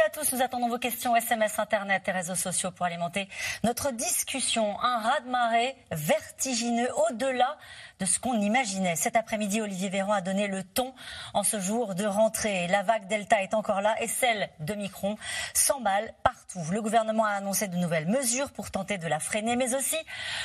[0.00, 0.32] À tous.
[0.32, 3.28] Nous attendons vos questions SMS, Internet et réseaux sociaux pour alimenter
[3.62, 4.80] notre discussion.
[4.80, 7.58] Un raz-de-marée vertigineux au-delà
[7.98, 8.96] de ce qu'on imaginait.
[8.96, 10.94] Cet après-midi, Olivier Véran a donné le ton
[11.34, 12.66] en ce jour de rentrée.
[12.68, 15.16] La vague Delta est encore là et celle de Micron
[15.54, 16.41] s'emballe partout.
[16.70, 19.96] Le gouvernement a annoncé de nouvelles mesures pour tenter de la freiner, mais aussi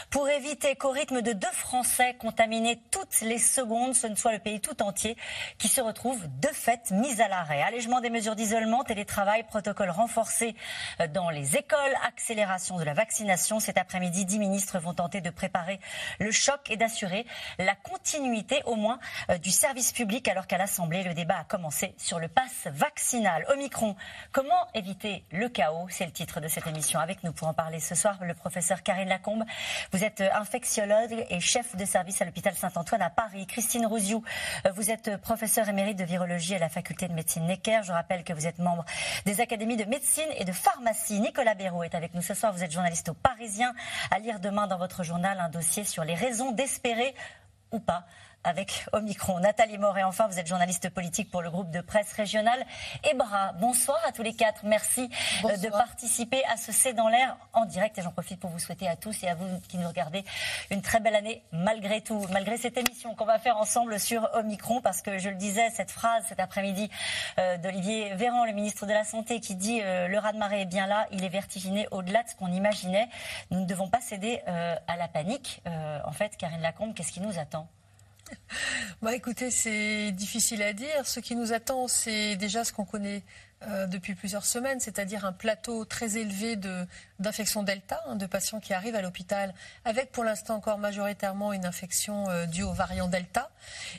[0.09, 4.39] pour éviter qu'au rythme de deux Français contaminés toutes les secondes, ce ne soit le
[4.39, 5.17] pays tout entier
[5.57, 7.61] qui se retrouve de fait mis à l'arrêt.
[7.61, 10.55] Allègement des mesures d'isolement, télétravail, protocole renforcé
[11.13, 13.59] dans les écoles, accélération de la vaccination.
[13.59, 15.79] Cet après-midi, dix ministres vont tenter de préparer
[16.19, 17.25] le choc et d'assurer
[17.59, 21.93] la continuité au moins euh, du service public alors qu'à l'Assemblée, le débat a commencé
[21.97, 23.45] sur le pass vaccinal.
[23.49, 23.95] Omicron,
[24.31, 26.99] comment éviter le chaos C'est le titre de cette émission.
[26.99, 29.43] Avec nous pour en parler ce soir, le professeur Karine Lacombe.
[29.91, 33.47] Vous êtes euh, infectiologue et chef de service à l'hôpital Saint-Antoine à Paris.
[33.47, 34.23] Christine Rouziou,
[34.67, 37.81] euh, vous êtes professeur émérite de virologie à la faculté de médecine Necker.
[37.81, 38.85] Je rappelle que vous êtes membre
[39.25, 41.19] des académies de médecine et de pharmacie.
[41.19, 42.53] Nicolas Béraud est avec nous ce soir.
[42.53, 43.73] Vous êtes journaliste au Parisien.
[44.11, 47.15] À lire demain dans votre journal un dossier sur les raisons d'espérer
[47.71, 48.05] ou pas
[48.47, 49.41] avec Omicron.
[49.41, 52.65] Nathalie Moret, enfin, vous êtes journaliste politique pour le groupe de presse régionale
[53.03, 53.51] EBRA.
[53.59, 54.61] Bonsoir à tous les quatre.
[54.63, 55.09] Merci
[55.43, 57.97] euh, de participer à ce C'est dans l'air en direct.
[57.97, 60.23] Et j'en profite pour vous souhaiter à tous et à vous qui nous regardez
[60.71, 64.79] une très belle année malgré tout, malgré cette émission qu'on va faire ensemble sur Omicron.
[64.79, 66.89] Parce que je le disais, cette phrase cet après-midi
[67.39, 70.87] euh, d'Olivier Véran, le ministre de la Santé, qui dit euh, le raz-de-marée est bien
[70.87, 73.09] là, il est vertigineux au-delà de ce qu'on imaginait.
[73.51, 75.61] Nous ne devons pas céder à la panique.
[75.65, 77.67] en fait, Karine Lacombe, qu'est-ce qui nous attend?
[79.01, 81.05] Bah, écoutez, c'est difficile à dire.
[81.05, 83.23] Ce qui nous attend, c'est déjà ce qu'on connaît
[83.63, 86.59] euh, depuis plusieurs semaines, c'est-à-dire un plateau très élevé
[87.17, 89.51] d'infections Delta, hein, de patients qui arrivent à l'hôpital
[89.83, 93.49] avec pour l'instant encore majoritairement une infection euh, due au variant Delta.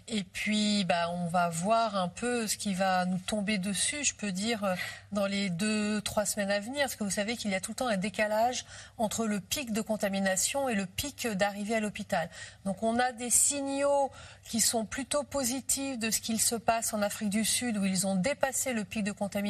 [0.06, 4.14] Et puis, bah, on va voir un peu ce qui va nous tomber dessus, je
[4.14, 4.76] peux dire, euh,
[5.10, 6.82] dans les deux, trois semaines à venir.
[6.82, 8.64] Parce que vous savez qu'il y a tout le temps un décalage
[8.96, 12.30] entre le pic de contamination et le pic d'arrivée à l'hôpital.
[12.64, 14.12] Donc, on a des signaux
[14.44, 18.06] qui sont plutôt positifs de ce qu'il se passe en Afrique du Sud, où ils
[18.06, 19.47] ont dépassé le pic de contamination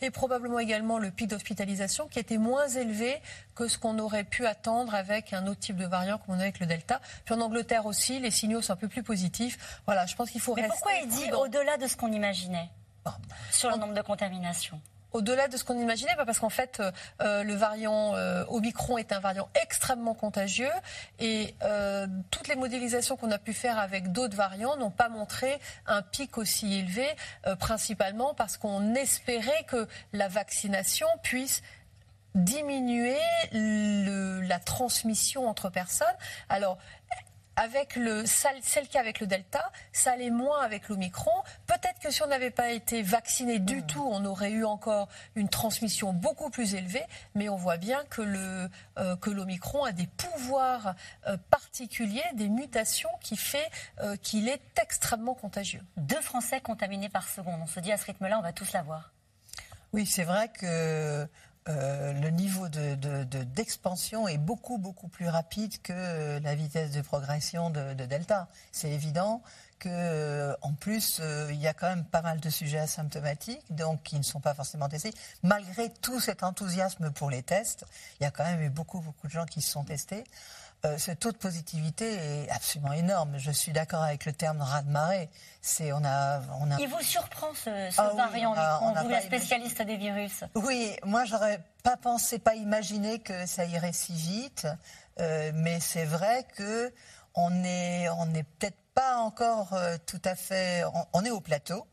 [0.00, 3.20] et probablement également le pic d'hospitalisation qui était moins élevé
[3.54, 6.42] que ce qu'on aurait pu attendre avec un autre type de variant comme on a
[6.42, 7.00] avec le Delta.
[7.24, 9.80] Puis en Angleterre aussi, les signaux sont un peu plus positifs.
[9.86, 12.70] Voilà, je pense qu'il faut Mais pourquoi il dit au-delà de ce qu'on imaginait
[13.50, 14.80] sur le nombre de contaminations?
[15.12, 16.90] Au-delà de ce qu'on imaginait, parce qu'en fait, euh,
[17.22, 20.70] euh, le variant euh, Omicron est un variant extrêmement contagieux
[21.18, 21.54] et
[22.30, 26.38] toutes les modélisations qu'on a pu faire avec d'autres variants n'ont pas montré un pic
[26.38, 27.06] aussi élevé,
[27.58, 31.62] principalement parce qu'on espérait que la vaccination puisse
[32.34, 33.18] diminuer
[33.52, 36.06] la transmission entre personnes.
[36.48, 36.78] Alors,
[37.56, 41.32] avec le, c'est le cas avec le Delta, ça allait moins avec l'Omicron.
[41.66, 43.86] Peut-être que si on n'avait pas été vacciné du hmm.
[43.86, 48.22] tout, on aurait eu encore une transmission beaucoup plus élevée, mais on voit bien que
[48.22, 48.68] le
[48.98, 50.94] euh, que l'Omicron a des pouvoirs
[51.26, 55.82] euh, particuliers, des mutations qui fait euh, qu'il est extrêmement contagieux.
[55.96, 57.60] Deux Français contaminés par seconde.
[57.62, 59.12] On se dit à ce rythme-là, on va tous l'avoir.
[59.92, 61.26] Oui, c'est vrai que
[61.68, 67.70] euh, le niveau d'expansion de, est beaucoup, beaucoup plus rapide que la vitesse de progression
[67.70, 68.48] de, Delta.
[68.70, 69.42] C'est évident
[69.78, 74.02] que, euh, plus, euh, il y a quand même pas mal de sujets asymptomatiques, donc
[74.04, 75.12] qui ne sont pas forcément testés.
[75.42, 77.84] Malgré tout cet enthousiasme pour les tests,
[78.20, 80.24] il y a quand même eu beaucoup, beaucoup de gens qui se sont testés.
[80.84, 83.38] Euh, ce taux de positivité est absolument énorme.
[83.38, 85.30] Je suis d'accord avec le terme raz-de-marée.
[85.62, 86.78] C'est on a, on a...
[86.78, 91.24] Il vous surprend ce, ce ah variant on vous la spécialiste des virus Oui, moi
[91.24, 94.66] j'aurais pas pensé, pas imaginé que ça irait si vite,
[95.18, 96.92] euh, mais c'est vrai que
[97.34, 101.86] on est, on n'est peut-être pas encore euh, tout à fait, on est au plateau.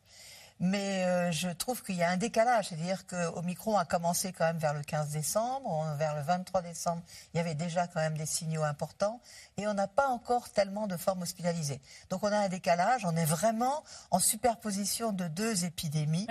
[0.59, 2.69] Mais euh, je trouve qu'il y a un décalage.
[2.69, 5.85] C'est-à-dire qu'Omicron a commencé quand même vers le 15 décembre.
[5.97, 7.01] Vers le 23 décembre,
[7.33, 9.19] il y avait déjà quand même des signaux importants.
[9.57, 11.81] Et on n'a pas encore tellement de formes hospitalisées.
[12.09, 13.05] Donc on a un décalage.
[13.05, 16.27] On est vraiment en superposition de deux épidémies.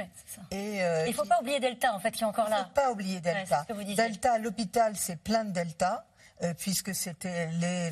[0.50, 2.56] Et, euh, il ne faut pas oublier Delta, en fait, qui est encore là.
[2.56, 3.66] Il ne faut pas oublier Delta.
[3.96, 6.06] Delta, l'hôpital, c'est plein de Delta.
[6.42, 7.90] Euh, puisque c'était les,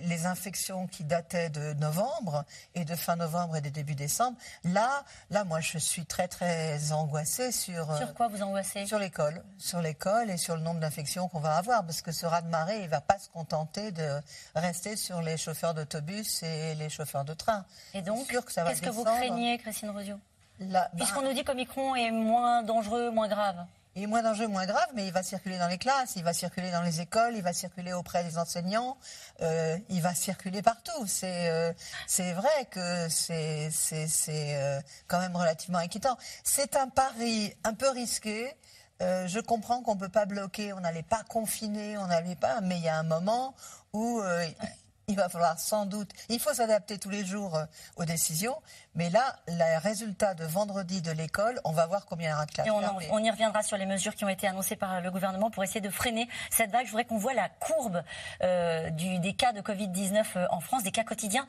[0.00, 2.44] les, infections qui dataient de novembre
[2.74, 4.38] et de fin novembre et de début décembre.
[4.64, 7.90] Là, là, moi, je suis très très angoissée sur.
[7.90, 8.86] Euh, sur quoi vous angoissez?
[8.86, 12.24] Sur l'école, sur l'école et sur le nombre d'infections qu'on va avoir, parce que ce
[12.24, 14.20] raz de marée, il va pas se contenter de
[14.54, 17.66] rester sur les chauffeurs d'autobus et les chauffeurs de train.
[17.92, 20.18] Et donc, qu'est-ce que vous craignez, Christine Rosio
[20.96, 23.66] Puisqu'on nous dit qu'Omicron est moins dangereux, moins grave.
[23.96, 26.32] Il est moins dangereux, moins grave, mais il va circuler dans les classes, il va
[26.32, 28.98] circuler dans les écoles, il va circuler auprès des enseignants,
[29.40, 31.06] euh, il va circuler partout.
[31.06, 31.72] C'est euh,
[32.08, 33.70] c'est vrai que c'est
[34.28, 36.18] euh, quand même relativement inquiétant.
[36.42, 38.56] C'est un pari un peu risqué.
[39.02, 42.60] Euh, je comprends qu'on ne peut pas bloquer, on n'allait pas confiner, on n'allait pas,
[42.60, 43.54] mais il y a un moment
[43.92, 44.46] où euh,
[45.08, 47.64] il va falloir sans doute, il faut s'adapter tous les jours euh,
[47.96, 48.56] aux décisions,
[48.94, 52.46] mais là, le résultat de vendredi de l'école, on va voir combien il y aura
[52.46, 52.66] de classes.
[52.66, 55.62] Et on, y reviendra sur les mesures qui ont été annoncées par le gouvernement pour
[55.64, 56.86] essayer de freiner cette vague.
[56.86, 58.02] Je voudrais qu'on voit la courbe
[58.42, 61.46] euh, du, des cas de Covid-19 euh, en France, des cas quotidiens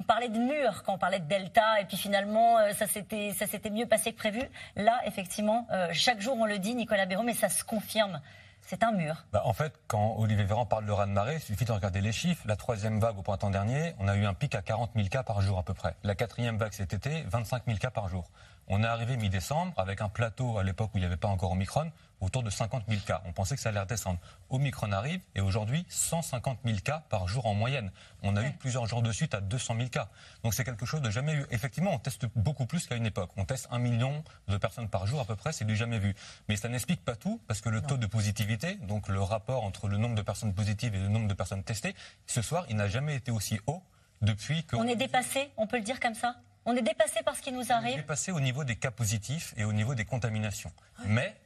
[0.00, 3.46] on parlait de mur quand on parlait de Delta, et puis finalement, ça s'était, ça
[3.46, 4.42] s'était mieux passé que prévu.
[4.74, 8.20] Là, effectivement, chaque jour, on le dit, Nicolas Béraud, mais ça se confirme
[8.66, 9.24] c'est un mur.
[9.32, 12.42] Bah, en fait, quand Olivier Véran parle de raz-de-marée, il suffit de regarder les chiffres.
[12.46, 15.22] La troisième vague au printemps dernier, on a eu un pic à 40 000 cas
[15.22, 15.94] par jour à peu près.
[16.02, 18.30] La quatrième vague cet été, 25 000 cas par jour.
[18.68, 21.52] On est arrivé mi-décembre avec un plateau à l'époque où il n'y avait pas encore
[21.52, 21.90] Omicron,
[22.22, 23.20] autour de 50 000 cas.
[23.26, 24.18] On pensait que ça allait redescendre.
[24.48, 27.90] Omicron arrive et aujourd'hui, 150 000 cas par jour en moyenne.
[28.22, 30.08] On a eu plusieurs jours de suite à 200 000 cas.
[30.44, 31.44] Donc c'est quelque chose de jamais vu.
[31.50, 33.30] Effectivement, on teste beaucoup plus qu'à une époque.
[33.36, 36.14] On teste un million de personnes par jour à peu près, c'est du jamais vu.
[36.48, 39.88] Mais ça n'explique pas tout parce que le taux de positivité, donc le rapport entre
[39.88, 41.94] le nombre de personnes positives et le nombre de personnes testées,
[42.26, 43.82] ce soir, il n'a jamais été aussi haut
[44.20, 44.76] depuis que...
[44.76, 46.36] On est dépassé, on peut le dire comme ça?
[46.64, 47.94] On est dépassé par ce qui nous arrive.
[47.94, 50.70] On est dépassé au niveau des cas positifs et au niveau des contaminations.
[51.06, 51.36] Mais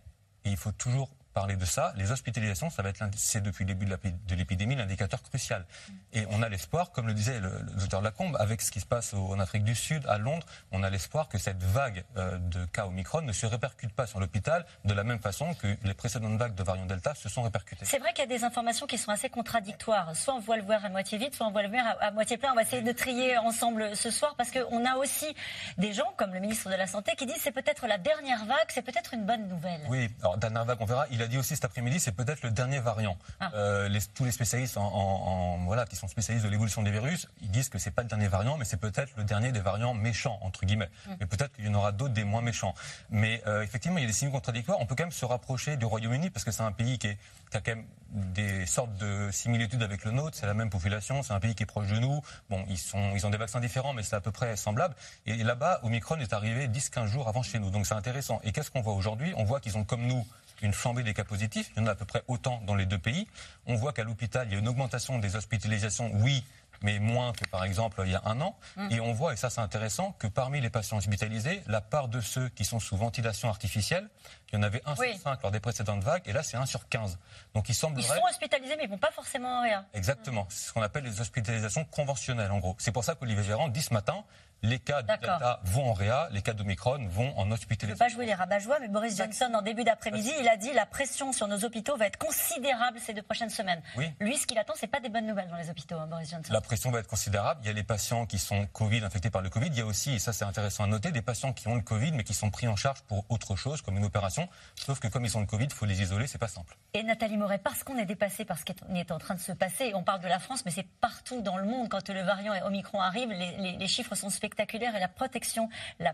[0.50, 1.92] il faut toujours parler de ça.
[1.96, 5.66] Les hospitalisations, ça va être c'est depuis le début de l'épidémie l'indicateur crucial.
[6.14, 9.12] Et on a l'espoir, comme le disait le, docteur Lacombe, avec ce qui se passe
[9.12, 12.86] en Afrique du Sud, à Londres, on a l'espoir que cette vague euh, de cas
[12.86, 16.54] Omicron ne se répercute pas sur l'hôpital de la même façon que les précédentes vagues
[16.54, 17.84] de variant Delta se sont répercutées.
[17.84, 20.16] C'est vrai qu'il y a des informations qui sont assez contradictoires.
[20.16, 22.38] Soit on voit le voir à moitié vide, soit on voit le voir à, moitié
[22.38, 22.52] plein.
[22.52, 25.36] On va essayer de trier ensemble ce soir parce qu'on a aussi
[25.76, 28.68] des gens, comme le ministre de la Santé, qui disent c'est peut-être la dernière vague,
[28.70, 29.82] c'est peut-être une bonne nouvelle.
[29.90, 31.04] Oui, alors dernière vague, on verra.
[31.10, 33.18] Il a a dit aussi cet après-midi, c'est peut-être le dernier variant.
[33.40, 33.50] Ah.
[33.54, 37.50] Euh, les, tous les spécialistes en, voilà, qui sont spécialistes de l'évolution des virus, ils
[37.50, 40.38] disent que c'est pas le dernier variant, mais c'est peut-être le dernier des variants méchants
[40.42, 40.90] entre guillemets.
[41.06, 41.10] Mm.
[41.20, 42.74] Mais peut-être qu'il y en aura d'autres des moins méchants.
[43.10, 44.78] Mais euh, effectivement, il y a des signes contradictoires.
[44.80, 47.18] On peut quand même se rapprocher du Royaume-Uni parce que c'est un pays qui, est,
[47.50, 50.36] qui, a quand même des sortes de similitudes avec le nôtre.
[50.36, 52.22] C'est la même population, c'est un pays qui est proche de nous.
[52.50, 54.94] Bon, ils sont, ils ont des vaccins différents, mais c'est à peu près semblable.
[55.26, 58.40] Et là-bas, Omicron est arrivé 10-15 jours avant chez nous, donc c'est intéressant.
[58.44, 59.32] Et qu'est-ce qu'on voit aujourd'hui?
[59.36, 60.26] On voit qu'ils ont comme nous
[60.62, 61.70] une flambée des cas positifs.
[61.76, 63.26] Il y en a à peu près autant dans les deux pays.
[63.66, 66.44] On voit qu'à l'hôpital, il y a une augmentation des hospitalisations, oui,
[66.82, 68.56] mais moins que par exemple il y a un an.
[68.76, 68.88] Mm.
[68.90, 72.20] Et on voit, et ça c'est intéressant, que parmi les patients hospitalisés, la part de
[72.20, 74.08] ceux qui sont sous ventilation artificielle,
[74.52, 76.66] il y en avait 1 sur 5 lors des précédentes vagues, et là c'est 1
[76.66, 77.18] sur 15.
[77.54, 77.92] Donc il Ils sont
[78.28, 79.86] hospitalisés, mais ils ne vont pas forcément en rien.
[79.94, 80.46] Exactement.
[80.48, 82.76] C'est ce qu'on appelle les hospitalisations conventionnelles, en gros.
[82.78, 84.24] C'est pour ça qu'Olivier Véran dit ce matin,
[84.66, 87.86] les cas de Delta vont en réa, les cas d'Omicron vont en hospitalisation.
[87.86, 90.56] Je ne veux pas jouer les rabat-joie, mais Boris Johnson, en début d'après-midi, il a
[90.56, 93.80] dit la pression sur nos hôpitaux va être considérable ces deux prochaines semaines.
[93.96, 94.10] Oui.
[94.20, 96.52] Lui, ce qu'il attend, c'est pas des bonnes nouvelles dans les hôpitaux, hein, Boris Johnson.
[96.52, 97.60] La pression va être considérable.
[97.62, 99.68] Il y a les patients qui sont Covid, infectés par le Covid.
[99.68, 101.82] Il y a aussi, et ça c'est intéressant à noter, des patients qui ont le
[101.82, 104.48] Covid, mais qui sont pris en charge pour autre chose, comme une opération.
[104.74, 106.76] Sauf que comme ils ont le Covid, il faut les isoler, c'est pas simple.
[106.94, 109.52] Et Nathalie Moret, parce qu'on est dépassé par ce qui est en train de se
[109.52, 111.88] passer, on parle de la France, mais c'est partout dans le monde.
[111.88, 115.68] Quand le variant Omicron arrive, les, les chiffres sont spectaculaires et la protection,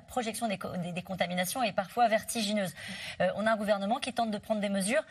[0.08, 2.74] projection des, contaminations est parfois vertigineuse.
[3.20, 5.04] Euh, on a un gouvernement qui tente de prendre des mesures.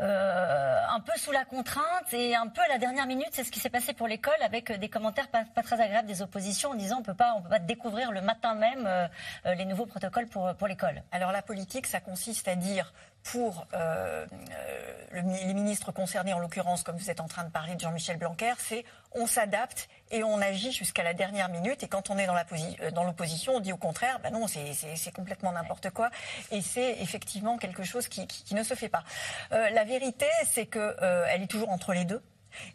[0.00, 3.50] Euh, un peu sous la contrainte et un peu à la dernière minute, c'est ce
[3.50, 6.98] qui s'est passé pour l'école avec des commentaires pas, très agréables des oppositions en disant
[6.98, 9.08] on on peut pas découvrir le matin même euh,
[9.56, 11.02] les nouveaux protocoles pour l'école.
[11.10, 12.92] Alors la politique, ça consiste à dire
[13.24, 17.74] pour euh, euh, les ministres concernés, en l'occurrence, comme vous êtes en train de parler
[17.74, 21.82] de Jean-Michel Blanquer, c'est on s'adapte et on agit jusqu'à la dernière minute.
[21.82, 25.52] Et quand on est dans euh, l'opposition, on dit au contraire, ben non, c'est complètement
[25.52, 26.10] n'importe quoi.
[26.50, 29.04] Et c'est effectivement quelque chose qui, ne se fait pas.
[29.50, 30.96] la vérité, c'est qu'elle
[31.28, 32.22] elle est toujours entre les deux.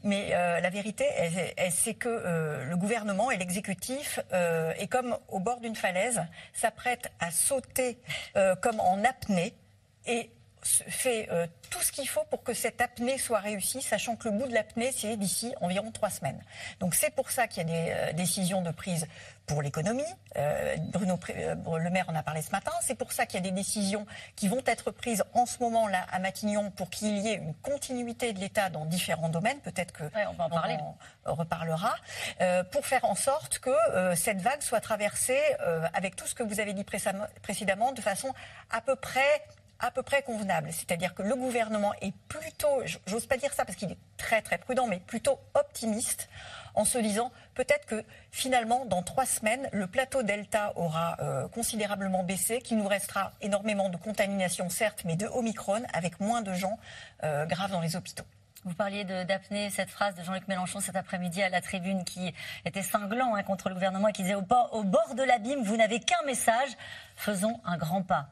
[0.04, 1.06] Mais la vérité,
[1.72, 6.22] c'est que le gouvernement et l'exécutif est comme au bord d'une falaise,
[6.54, 7.98] s'apprête à sauter
[8.62, 9.56] comme en apnée
[10.05, 10.29] et
[10.63, 14.38] fait euh, tout ce qu'il faut pour que cette apnée soit réussie, sachant que le
[14.38, 16.41] bout de l'apnée, c'est d'ici environ trois semaines.
[16.79, 19.07] Donc c'est pour ça qu'il y a des euh, décisions de prise
[19.45, 20.03] pour l'économie.
[20.38, 22.72] Euh, Bruno Le Maire en a parlé ce matin.
[22.81, 24.05] C'est pour ça qu'il y a des décisions
[24.38, 28.31] qui vont être prises en ce moment-là à Matignon pour qu'il y ait une continuité
[28.31, 29.60] de l'État dans différents domaines.
[29.60, 30.77] Peut-être que on, va en parler.
[31.25, 31.95] on reparlera
[32.72, 35.41] pour faire en sorte que cette vague soit traversée
[35.93, 38.33] avec tout ce que vous avez dit précédemment de façon
[38.72, 39.41] à peu près
[39.84, 40.72] à peu près convenable.
[40.72, 44.58] C'est-à-dire que le gouvernement est plutôt, j'ose pas dire ça parce qu'il est très très
[44.58, 46.30] prudent, mais plutôt optimiste
[46.74, 52.24] en se disant peut-être que finalement, dans trois semaines, le plateau Delta aura euh, considérablement
[52.24, 56.80] baissé, qu'il nous restera énormément de contamination, certes, mais de Omicron, avec moins de gens
[57.25, 58.25] euh, graves dans les hôpitaux.
[58.63, 62.82] Vous parliez d'apnée, cette phrase de Jean-Luc Mélenchon cet après-midi à la tribune qui était
[62.82, 66.24] cinglant hein, contre le gouvernement et qui disait au bord de l'abîme, vous n'avez qu'un
[66.25, 66.70] message,
[67.18, 68.30] faisons un grand pas.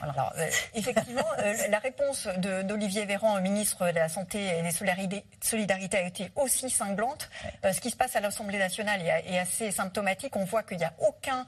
[0.00, 2.28] Alors, euh, effectivement, euh, la réponse
[2.64, 7.30] d'Olivier Véran, ministre de la Santé et des Solidarités, a été aussi cinglante.
[7.64, 10.36] Euh, ce qui se passe à l'Assemblée nationale est, assez symptomatique.
[10.36, 11.44] On voit qu'il n'y a aucun,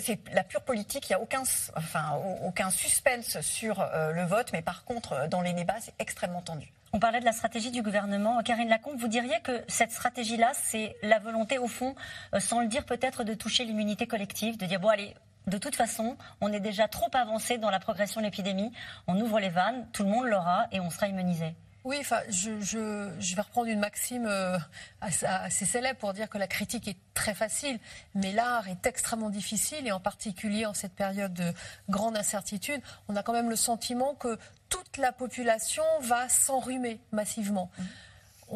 [0.00, 1.42] c'est la pure politique, il n'y a aucun,
[1.76, 6.72] enfin, aucun suspense sur le vote, mais par contre, dans les débats, c'est extrêmement tendu.
[6.92, 8.40] On parlait de la stratégie du gouvernement.
[8.42, 11.94] Karine Lacombe, vous diriez que cette stratégie-là, c'est la volonté, au fond,
[12.38, 15.14] sans le dire peut-être, de toucher l'immunité collective, de dire, bon, allez,
[15.46, 18.72] de toute façon, on est déjà trop avancé dans la progression de l'épidémie.
[19.06, 21.54] On ouvre les vannes, tout le monde l'aura et on sera immunisé.
[21.84, 24.56] Oui, enfin, je, vais reprendre une maxime euh,
[25.02, 27.78] assez, célèbre pour dire que la critique est très facile,
[28.14, 31.52] mais l'art est extrêmement difficile et en particulier en cette période de
[31.90, 34.38] grande incertitude, on a quand même le sentiment que
[34.70, 37.70] toute la population va s'enrhumer massivement.
[37.76, 37.82] Mmh.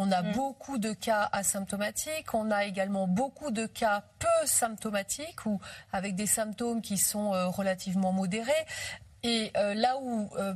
[0.00, 0.32] On a mm.
[0.32, 5.60] beaucoup de cas asymptomatiques, on a également beaucoup de cas peu symptomatiques ou
[5.92, 8.52] avec des symptômes qui sont euh, relativement modérés.
[9.24, 10.54] Et euh, là où euh,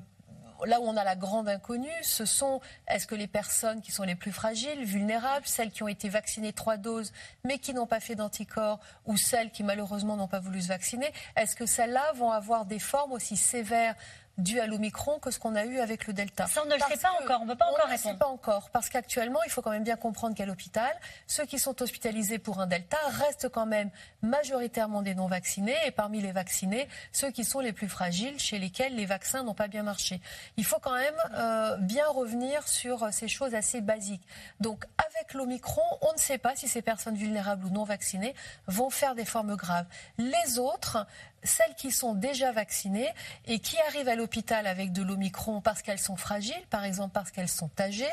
[0.65, 4.05] là où on a la grande inconnue, ce sont est-ce que les personnes qui sont
[4.05, 7.99] les plus fragiles, vulnérables, celles qui ont été vaccinées trois doses mais qui n'ont pas
[7.99, 12.31] fait d'anticorps ou celles qui malheureusement n'ont pas voulu se vacciner, est-ce que celles-là vont
[12.31, 13.97] avoir des formes aussi sévères
[14.39, 16.47] dû à l'Omicron que ce qu'on a eu avec le Delta.
[16.47, 18.05] Ça, on ne le sait pas encore, on ne peut pas encore répondre.
[18.05, 20.93] On ne sait pas encore, parce qu'actuellement, il faut quand même bien comprendre qu'à l'hôpital,
[21.27, 23.91] ceux qui sont hospitalisés pour un Delta restent quand même
[24.23, 28.95] majoritairement des non-vaccinés, et parmi les vaccinés, ceux qui sont les plus fragiles, chez lesquels
[28.97, 30.21] les vaccins n'ont pas bien marché.
[30.57, 34.27] Il faut quand même euh, bien revenir sur ces choses assez basiques.
[34.61, 38.35] Donc, avec l'Omicron, on ne sait pas si ces personnes vulnérables ou non vaccinées
[38.67, 39.87] vont faire des formes graves.
[40.19, 41.07] Les autres,
[41.43, 43.09] celles qui sont déjà vaccinées
[43.47, 47.31] et qui arrivent à l'hôpital avec de l'Omicron parce qu'elles sont fragiles, par exemple parce
[47.31, 48.07] qu'elles sont âgées,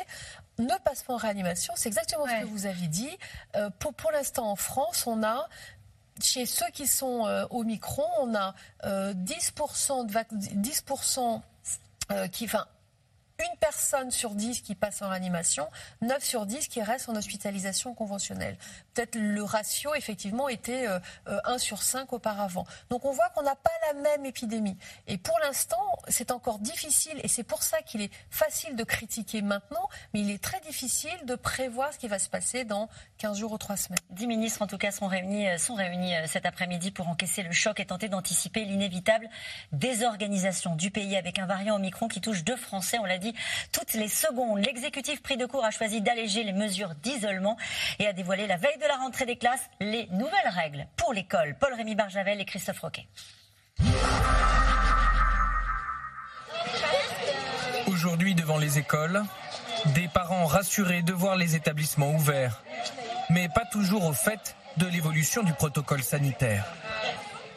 [0.57, 1.73] ne passent pas en réanimation.
[1.75, 3.17] C'est exactement ce que vous avez dit.
[3.55, 5.47] Euh, pour, pour l'instant, en France, on a
[6.21, 11.41] chez ceux qui sont euh, Omicron, on a 10% euh, de 10%
[12.31, 12.65] qui, enfin,
[13.39, 15.67] une personne sur dix qui passe en réanimation,
[16.01, 18.57] 9 sur 10 qui restent en hospitalisation conventionnelle.
[18.93, 22.65] Peut-être le ratio, effectivement, était 1 euh, sur 5 auparavant.
[22.89, 24.77] Donc on voit qu'on n'a pas la même épidémie.
[25.07, 25.77] Et pour l'instant,
[26.07, 30.31] c'est encore difficile, et c'est pour ça qu'il est facile de critiquer maintenant, mais il
[30.31, 33.77] est très difficile de prévoir ce qui va se passer dans 15 jours ou 3
[33.77, 33.99] semaines.
[34.11, 37.43] 10 ministres, en tout cas, sont réunis, euh, sont réunis euh, cet après-midi pour encaisser
[37.43, 39.29] le choc et tenter d'anticiper l'inévitable
[39.71, 43.28] désorganisation du pays avec un variant Omicron qui touche deux Français, on l'a dit,
[43.71, 44.59] toutes les secondes.
[44.59, 47.57] L'exécutif pris de court a choisi d'alléger les mesures d'isolement
[47.99, 51.55] et a dévoilé la veille de la rentrée des classes les nouvelles règles pour l'école.
[51.59, 53.07] Paul-Rémy Barjavel et Christophe Roquet.
[57.87, 59.23] Aujourd'hui, devant les écoles,
[59.87, 62.63] des parents rassurés de voir les établissements ouverts,
[63.29, 66.65] mais pas toujours au fait de l'évolution du protocole sanitaire.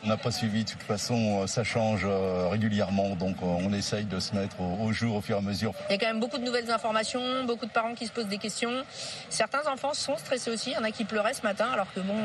[0.04, 3.72] On n'a pas suivi, de toute façon, euh, ça change euh, régulièrement, donc euh, on
[3.72, 5.72] essaye de se mettre au, jour au fur et à mesure.
[5.88, 8.26] Il y a quand même beaucoup de nouvelles informations, beaucoup de parents qui se posent
[8.26, 8.84] des questions.
[9.30, 12.00] Certains enfants sont stressés aussi, il y en a qui pleuraient ce matin, alors que
[12.00, 12.16] bon,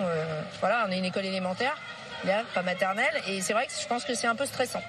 [0.59, 1.77] voilà, on est une école élémentaire,
[2.55, 4.81] pas maternelle, et c'est vrai que je pense que c'est un peu stressant.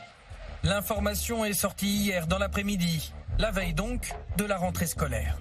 [0.63, 5.37] L'information est sortie hier dans l'après-midi, la veille donc de la rentrée scolaire.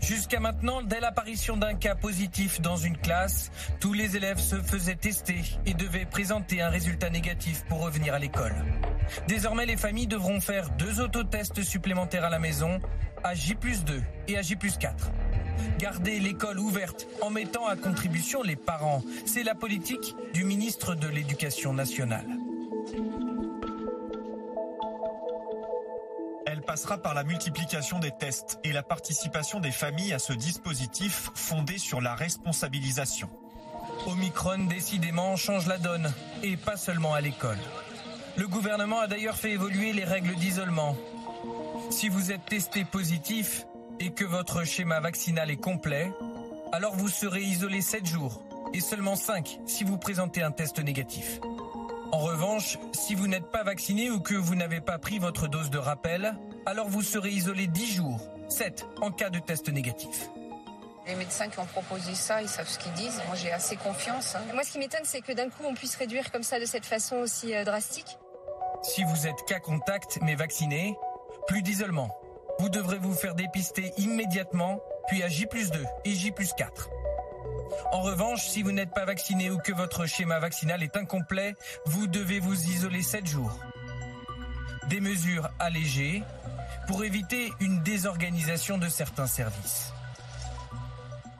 [0.00, 3.50] Jusqu'à maintenant, dès l'apparition d'un cas positif dans une classe,
[3.80, 8.18] tous les élèves se faisaient tester et devaient présenter un résultat négatif pour revenir à
[8.18, 8.54] l'école.
[9.28, 12.80] Désormais, les familles devront faire deux autotests supplémentaires à la maison,
[13.22, 15.10] à J 2 et à J 4.
[15.78, 21.08] Garder l'école ouverte en mettant à contribution les parents, c'est la politique du ministre de
[21.08, 22.26] l'Éducation nationale.
[26.64, 31.78] Passera par la multiplication des tests et la participation des familles à ce dispositif fondé
[31.78, 33.28] sur la responsabilisation.
[34.06, 37.58] Omicron décidément change la donne, et pas seulement à l'école.
[38.36, 40.96] Le gouvernement a d'ailleurs fait évoluer les règles d'isolement.
[41.90, 43.66] Si vous êtes testé positif
[44.00, 46.12] et que votre schéma vaccinal est complet,
[46.72, 48.42] alors vous serez isolé 7 jours
[48.72, 51.40] et seulement 5 si vous présentez un test négatif.
[52.10, 55.70] En revanche, si vous n'êtes pas vacciné ou que vous n'avez pas pris votre dose
[55.70, 60.28] de rappel, alors vous serez isolé 10 jours, 7 en cas de test négatif.
[61.06, 63.20] Les médecins qui ont proposé ça, ils savent ce qu'ils disent.
[63.26, 64.34] Moi, j'ai assez confiance.
[64.34, 64.42] Hein.
[64.54, 66.86] Moi, ce qui m'étonne, c'est que d'un coup, on puisse réduire comme ça, de cette
[66.86, 68.16] façon aussi euh, drastique.
[68.82, 70.96] Si vous êtes cas contact mais vacciné,
[71.46, 72.10] plus d'isolement.
[72.58, 76.88] Vous devrez vous faire dépister immédiatement, puis à J 2 et J 4.
[77.92, 81.54] En revanche, si vous n'êtes pas vacciné ou que votre schéma vaccinal est incomplet,
[81.86, 83.58] vous devez vous isoler 7 jours.
[84.88, 86.22] Des mesures allégées
[86.86, 89.92] pour éviter une désorganisation de certains services.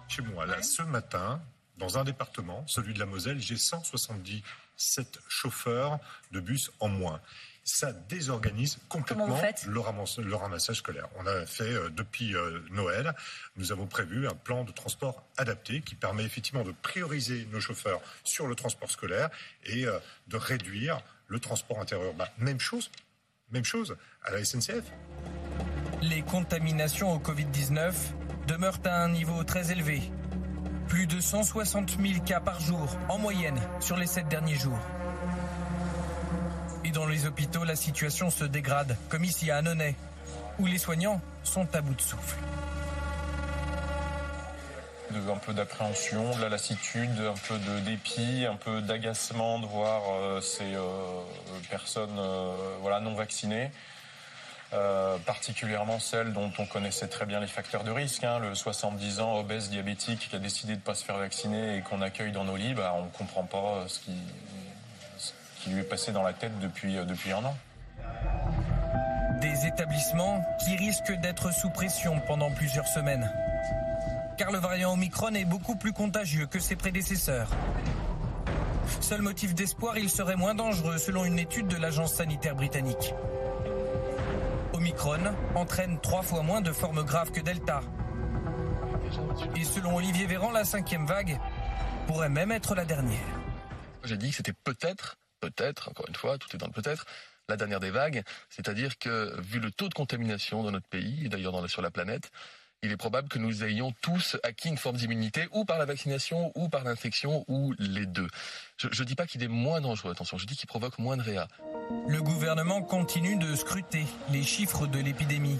[0.09, 1.41] Chez moi, là, ce matin,
[1.79, 5.99] dans un département, celui de la Moselle, j'ai 177 chauffeurs
[6.33, 7.21] de bus en moins
[7.65, 11.09] ça désorganise complètement le, ramassage scolaire.
[11.17, 13.15] On a fait euh, depuis euh, Noël,
[13.57, 18.01] nous avons prévu un plan de transport adapté qui permet effectivement de prioriser nos chauffeurs
[18.23, 19.31] sur le transport scolaire
[19.65, 19.99] et euh,
[20.29, 22.29] de réduire le transport interurbain.
[22.37, 22.91] Même chose,
[23.51, 24.85] même chose à la SNCF.
[26.03, 27.93] Les contaminations au Covid-19
[28.47, 30.03] demeurent à un niveau très élevé.
[30.89, 34.79] Plus de 160 000 cas par jour en moyenne sur les sept derniers jours.
[36.85, 39.97] Et dans les hôpitaux, la situation se dégrade, comme ici à Annonay,
[40.59, 42.37] où les soignants sont à bout de souffle.
[45.31, 50.03] Un peu d'appréhension, de la lassitude, un peu de dépit, un peu d'agacement de voir
[50.11, 50.83] euh, ces euh,
[51.71, 53.71] personnes euh, voilà, non vaccinées.
[55.25, 59.39] particulièrement celles dont on connaissait très bien les facteurs de risque, hein, le 70 ans
[59.39, 62.45] obèse diabétique qui a décidé de ne pas se faire vacciner et qu'on accueille dans
[62.45, 64.17] nos lits, bah, on ne comprend pas ce qui,
[65.61, 67.57] qui lui est passé dans la tête depuis, depuis un an.
[69.41, 73.31] Des établissements qui risquent d'être sous pression pendant plusieurs semaines.
[74.37, 77.49] Car le variant Omicron est beaucoup plus contagieux que ses prédécesseurs.
[79.01, 83.15] Seul motif d'espoir, il serait moins dangereux selon une étude de l'agence sanitaire britannique.
[84.73, 85.21] Omicron
[85.55, 87.81] entraîne trois fois moins de formes graves que Delta.
[89.57, 91.39] Et selon Olivier Véran, la cinquième vague
[92.07, 93.19] pourrait même être la dernière.
[94.03, 97.05] J'ai dit que c'était peut-être peut-être, encore une fois, tout est dans le peut-être,
[97.49, 98.23] la dernière des vagues.
[98.49, 102.31] C'est-à-dire que, vu le taux de contamination dans notre pays, et d'ailleurs sur la planète,
[102.85, 106.53] il est probable que nous ayons tous acquis une forme d'immunité, ou par la vaccination,
[106.55, 108.29] ou par l'infection, ou les deux.
[108.77, 111.23] Je ne dis pas qu'il est moins dangereux, attention, je dis qu'il provoque moins de
[111.23, 111.49] réa.
[112.07, 115.59] Le gouvernement continue de scruter les chiffres de l'épidémie.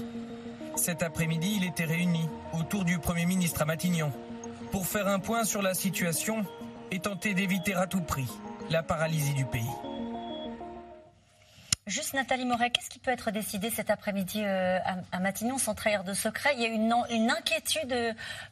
[0.77, 4.13] Cet après-midi, il était réuni autour du Premier ministre à Matignon
[4.71, 6.45] pour faire un point sur la situation
[6.91, 8.29] et tenter d'éviter à tout prix
[8.71, 9.63] la paralysie du pays.
[11.87, 14.79] Juste Nathalie Moret, qu'est-ce qui peut être décidé cet après-midi euh,
[15.13, 16.55] à, Matignon sans trahir de secret?
[16.57, 17.93] Il y a une, inquiétude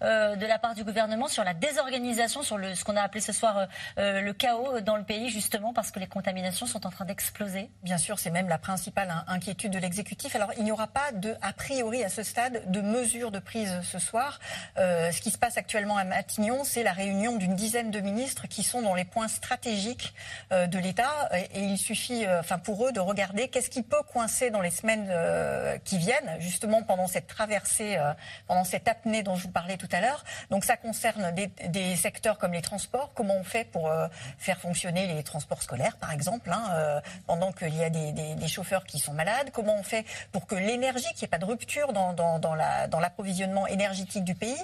[0.02, 3.32] euh, de la part du gouvernement sur la désorganisation, sur ce qu'on a appelé ce
[3.32, 7.06] soir euh, le chaos dans le pays, justement parce que les contaminations sont en train
[7.06, 7.70] d'exploser.
[7.82, 10.36] Bien sûr, c'est même la principale inquiétude de l'exécutif.
[10.36, 13.80] Alors, il n'y aura pas de, a priori à ce stade, de mesures de prise
[13.82, 14.40] ce soir.
[14.76, 18.62] ce qui se passe actuellement à Matignon, c'est la réunion d'une dizaine de ministres qui
[18.62, 20.12] sont dans les points stratégiques
[20.50, 24.50] de l'État, et, et, il suffit, enfin, pour eux, de regarder qu'est-ce qui peut coincer
[24.50, 28.12] dans les semaines euh, qui viennent, justement pendant cette traversée, euh,
[28.46, 30.24] pendant cette apnée dont je vous parlais tout à l'heure.
[30.50, 33.12] Donc ça concerne des, secteurs comme les transports.
[33.14, 34.08] Comment on fait pour euh,
[34.38, 38.98] faire fonctionner les transports scolaires, par exemple, hein, pendant qu'il y a des, chauffeurs qui
[38.98, 39.50] sont malades?
[39.52, 44.24] Comment on fait pour que l'énergie, qu'il n'y ait pas de rupture dans, l'approvisionnement énergétique
[44.24, 44.58] du pays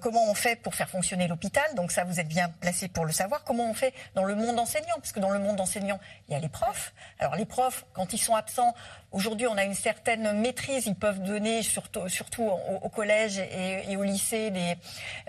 [0.00, 1.64] Comment on fait pour faire fonctionner l'hôpital?
[1.74, 3.44] Donc ça, vous êtes bien placé pour le savoir.
[3.44, 4.94] Comment on fait dans le monde enseignant?
[4.96, 6.92] Parce que dans le monde enseignant, il y a les profs.
[7.18, 8.74] Alors les profs, quand ils sont absents,
[9.10, 10.86] Aujourd'hui, on a une certaine maîtrise.
[10.86, 14.74] Ils peuvent donner, surtout, surtout au, collège et, au lycée, des,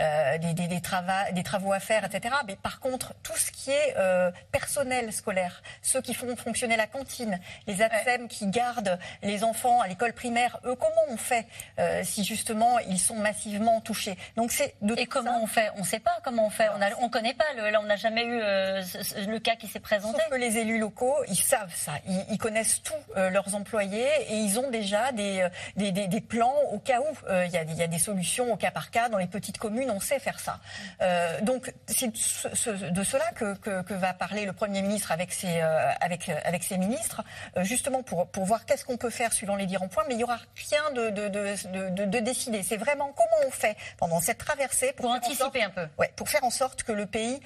[0.01, 2.35] euh, des, des, des, travaux à faire, etc.
[2.45, 6.87] Mais par contre, tout ce qui est euh, personnel scolaire, ceux qui font fonctionner la
[6.87, 11.47] cantine, les ATSEM qui gardent les enfants à l'école primaire, eux, comment on fait
[11.79, 14.17] euh, si justement ils sont massivement touchés?
[14.35, 15.69] Donc c'est et comment on fait?
[15.77, 16.67] On ne sait pas comment on fait.
[16.99, 17.45] On ne connaît pas.
[17.55, 20.19] Le, là, on n'a jamais eu le cas qui s'est présenté.
[20.19, 21.93] Sauf que les élus locaux, ils savent ça.
[22.07, 26.55] Ils, ils connaissent tous leurs emplois et ils ont déjà des, euh, des, des, plans
[26.71, 27.27] au cas où.
[27.29, 29.09] Euh, il y, a, y, a, des solutions au cas par cas.
[29.09, 30.59] Dans les petites communes, on sait faire ça.
[31.01, 35.61] Euh, donc c'est de cela que, que, que, va parler le Premier ministre avec ses,
[36.01, 37.23] avec, avec ses ministres,
[37.57, 40.03] justement pour, pour voir qu'est-ce qu'on peut faire suivant les dires en point.
[40.07, 42.63] Mais il n'y aura rien de, de, de, de décider.
[42.63, 45.87] C'est vraiment comment on fait pendant cette traversée pour, anticiper un peu.
[45.97, 47.39] Ouais, pour faire en sorte que le pays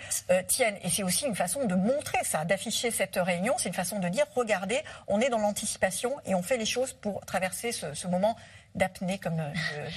[0.47, 0.75] tienne.
[0.83, 3.55] Et c'est aussi une façon de montrer ça, d'afficher cette réunion.
[3.57, 6.93] C'est une façon de dire regardez, on est dans l'anticipation et on fait les choses
[6.93, 8.35] pour traverser ce, moment
[8.75, 9.89] d'apnée comme euh,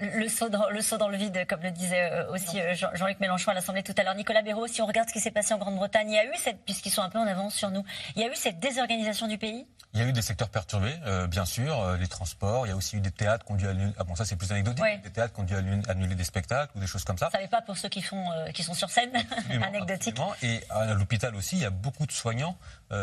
[0.00, 3.20] le saut, dans, le saut dans le vide, comme le disait euh, aussi euh, Jean-Luc
[3.20, 4.14] Mélenchon à l'Assemblée tout à l'heure.
[4.14, 6.36] Nicolas Béraud, si on regarde ce qui s'est passé en Grande-Bretagne, il y a eu
[6.36, 7.84] cette, puisqu'ils sont un peu en avance sur nous,
[8.16, 9.66] il y a eu cette désorganisation du pays?
[9.92, 12.64] Il y a eu des secteurs perturbés, euh, bien sûr, les transports.
[12.64, 13.92] Il y a aussi eu des théâtres qui ont dû annuler.
[13.98, 14.84] Ah bon, ça c'est plus anecdotique.
[15.02, 15.54] Des théâtres qui ont dû
[15.88, 17.28] annuler des spectacles ou des choses comme ça.
[17.30, 19.12] Ça n'est pas pour ceux qui font, qui sont sur scène,
[19.62, 20.16] anecdotique.
[20.42, 22.56] Et à l'hôpital aussi, il y a beaucoup de soignants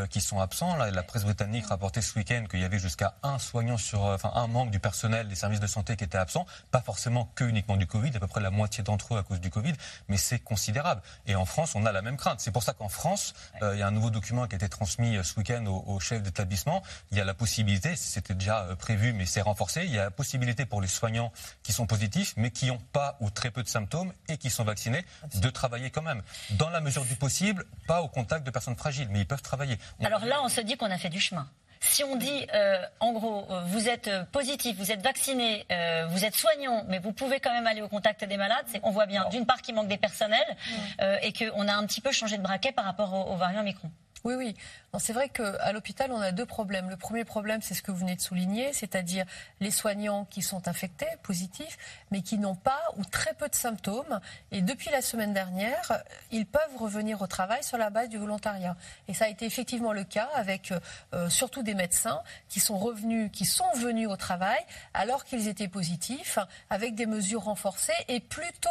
[0.09, 0.75] qui sont absents.
[0.75, 4.47] La presse britannique rapportait ce week-end qu'il y avait jusqu'à un soignant sur, enfin un
[4.47, 6.45] membre du personnel des services de santé qui était absent.
[6.71, 9.39] Pas forcément que uniquement du Covid, à peu près la moitié d'entre eux à cause
[9.39, 9.73] du Covid,
[10.07, 11.01] mais c'est considérable.
[11.25, 12.39] Et en France, on a la même crainte.
[12.39, 14.69] C'est pour ça qu'en France, euh, il y a un nouveau document qui a été
[14.69, 16.83] transmis euh, ce week-end au, au, chef d'établissement.
[17.11, 20.05] Il y a la possibilité, c'était déjà euh, prévu, mais c'est renforcé, il y a
[20.05, 21.31] la possibilité pour les soignants
[21.63, 24.63] qui sont positifs, mais qui n'ont pas ou très peu de symptômes et qui sont
[24.63, 26.21] vaccinés, de travailler quand même.
[26.51, 29.76] Dans la mesure du possible, pas au contact de personnes fragiles, mais ils peuvent travailler.
[30.03, 31.47] Alors là, on se dit qu'on a fait du chemin.
[31.79, 36.07] Si on dit, euh, en gros, euh, vous êtes euh, positif, vous êtes vacciné, euh,
[36.09, 38.89] vous êtes soignant, mais vous pouvez quand même aller au contact des malades, c'est on
[38.89, 40.57] voit bien, d'une part, qu'il manque des personnels
[41.01, 43.61] euh, et qu'on a un petit peu changé de braquet par rapport au, au variant
[43.61, 43.91] Micron.
[44.27, 44.55] Oui, oui.
[44.99, 46.89] C'est vrai qu'à l'hôpital, on a deux problèmes.
[46.89, 49.25] Le premier problème, c'est ce que vous venez de souligner, c'est-à-dire
[49.61, 51.77] les soignants qui sont infectés, positifs,
[52.11, 54.19] mais qui n'ont pas ou très peu de symptômes.
[54.51, 58.75] Et depuis la semaine dernière, ils peuvent revenir au travail sur la base du volontariat.
[59.07, 60.73] Et ça a été effectivement le cas avec
[61.13, 64.59] euh, surtout des médecins qui sont revenus, qui sont venus au travail
[64.93, 68.69] alors qu'ils étaient positifs, avec des mesures renforcées et plutôt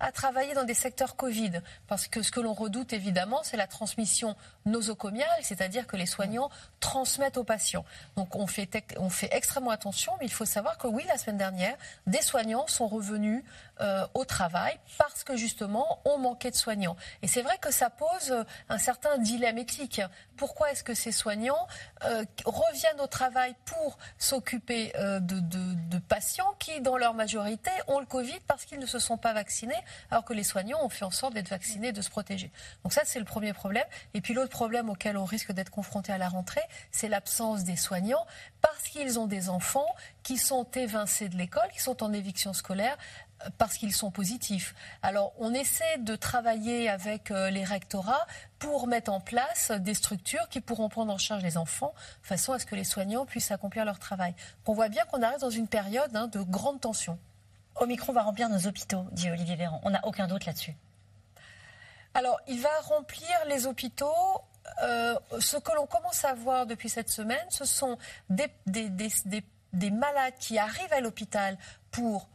[0.00, 1.62] à travailler dans des secteurs Covid.
[1.86, 4.97] Parce que ce que l'on redoute évidemment, c'est la transmission nosocomiale,
[5.42, 7.84] c'est-à-dire que les soignants transmettent aux patients.
[8.16, 11.38] Donc on fait, on fait extrêmement attention, mais il faut savoir que oui, la semaine
[11.38, 13.44] dernière, des soignants sont revenus
[13.80, 16.96] euh, au travail parce que justement, on manquait de soignants.
[17.22, 20.00] Et c'est vrai que ça pose un certain dilemme éthique.
[20.36, 21.66] Pourquoi est-ce que ces soignants
[22.04, 27.70] euh, reviennent au travail pour s'occuper euh, de, de, de patients qui, dans leur majorité,
[27.86, 29.74] ont le Covid parce qu'ils ne se sont pas vaccinés,
[30.10, 32.50] alors que les soignants ont fait en sorte d'être vaccinés, de se protéger.
[32.82, 33.86] Donc ça, c'est le premier problème.
[34.14, 37.76] Et puis l'autre problème auquel on risque d'être confronté à la rentrée, c'est l'absence des
[37.76, 38.26] soignants
[38.60, 39.88] parce qu'ils ont des enfants
[40.22, 42.96] qui sont évincés de l'école, qui sont en éviction scolaire
[43.56, 44.74] parce qu'ils sont positifs.
[45.02, 48.26] Alors on essaie de travailler avec euh, les rectorats
[48.58, 52.52] pour mettre en place des structures qui pourront prendre en charge les enfants, de façon
[52.52, 54.34] à ce que les soignants puissent accomplir leur travail.
[54.66, 57.18] On voit bien qu'on arrive dans une période hein, de grande tension.
[57.76, 59.80] Omicron va remplir nos hôpitaux, dit Olivier Véran.
[59.84, 60.74] On n'a aucun doute là-dessus.
[62.14, 64.12] Alors, il va remplir les hôpitaux.
[64.82, 67.98] Euh, ce que l'on commence à voir depuis cette semaine, ce sont
[68.30, 71.56] des, des, des, des malades qui arrivent à l'hôpital
[71.90, 72.28] pour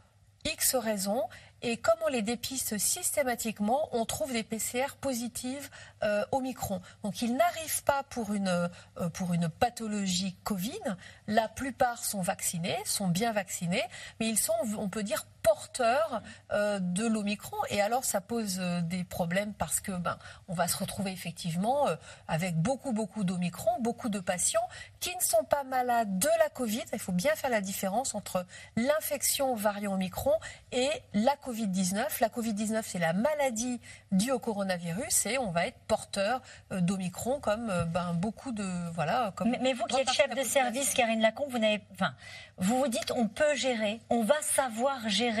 [0.44, 1.24] X raisons.
[1.62, 5.70] Et comme on les dépiste systématiquement, on trouve des PCR positives
[6.02, 6.82] euh, au micron.
[7.02, 10.82] Donc ils n'arrivent pas pour une, euh, pour une pathologie Covid.
[11.26, 13.84] La plupart sont vaccinés, sont bien vaccinés,
[14.20, 17.56] mais ils sont, on peut dire, porteurs euh, de l'Omicron.
[17.68, 21.86] Et alors, ça pose euh, des problèmes parce que ben, on va se retrouver effectivement
[21.86, 24.66] euh, avec beaucoup, beaucoup d'Omicron, beaucoup de patients
[25.00, 26.84] qui ne sont pas malades de la Covid.
[26.92, 30.32] Il faut bien faire la différence entre l'infection variant Omicron
[30.72, 32.06] et la Covid-19.
[32.20, 33.80] La Covid-19, c'est la maladie
[34.12, 38.64] due au coronavirus et on va être porteur d'Omicron comme ben, beaucoup de...
[38.92, 42.14] Voilà, comme mais, mais vous qui êtes chef de service, Karine Lacombe, vous, n'avez, enfin,
[42.56, 45.33] vous vous dites on peut gérer, on va savoir gérer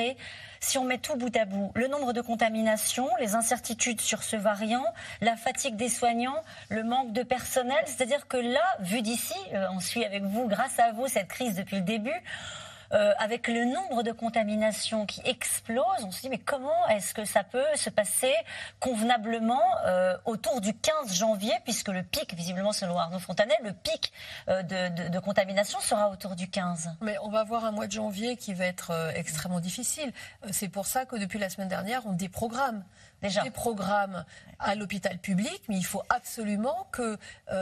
[0.60, 4.36] si on met tout bout à bout, le nombre de contaminations, les incertitudes sur ce
[4.36, 4.84] variant,
[5.20, 7.82] la fatigue des soignants, le manque de personnel.
[7.84, 11.54] C'est-à-dire que là, vu d'ici, euh, on suit avec vous, grâce à vous, cette crise
[11.54, 12.22] depuis le début.
[12.92, 17.24] Euh, avec le nombre de contaminations qui explose, on se dit mais comment est-ce que
[17.24, 18.32] ça peut se passer
[18.80, 24.12] convenablement euh, autour du 15 janvier, puisque le pic, visiblement selon Arnaud Fontanet, le pic
[24.48, 26.90] euh, de, de, de, contamination sera autour du 15.
[27.00, 30.12] Mais on va avoir un mois de janvier qui va être extrêmement difficile.
[30.50, 32.84] C'est pour ça que depuis la semaine dernière, on déprogramme.
[33.22, 33.40] Déjà.
[33.42, 34.22] des programmes
[34.58, 37.16] à l'hôpital public, mais il faut absolument que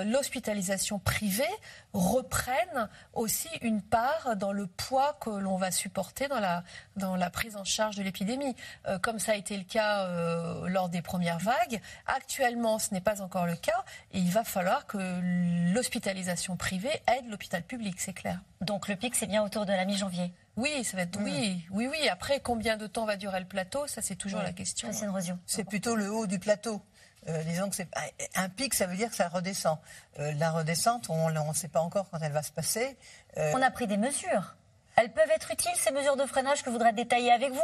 [0.05, 1.45] l'hospitalisation privée
[1.93, 6.65] reprenne aussi une part dans le poids que l'on va supporter dans la,
[6.97, 10.69] dans la prise en charge de l'épidémie, euh, comme ça a été le cas euh,
[10.69, 11.81] lors des premières vagues.
[12.07, 14.99] Actuellement, ce n'est pas encore le cas, et il va falloir que
[15.75, 18.41] l'hospitalisation privée aide l'hôpital public, c'est clair.
[18.61, 21.89] Donc le pic, c'est bien autour de la mi-janvier oui, ça va être oui, oui,
[21.91, 22.09] oui.
[22.09, 23.87] Après, combien de temps va durer le plateau?
[23.87, 24.47] Ça, c'est toujours oui.
[24.47, 24.89] la question.
[25.47, 26.83] C'est plutôt le haut du plateau.
[27.29, 27.89] Euh, disons que c'est
[28.35, 29.79] un pic, ça veut dire que ça redescend.
[30.19, 32.97] Euh, la redescente, on ne sait pas encore quand elle va se passer.
[33.37, 33.53] Euh...
[33.55, 34.55] On a pris des mesures.
[34.97, 37.61] Elles peuvent être utiles, ces mesures de freinage que je voudrais détailler avec vous.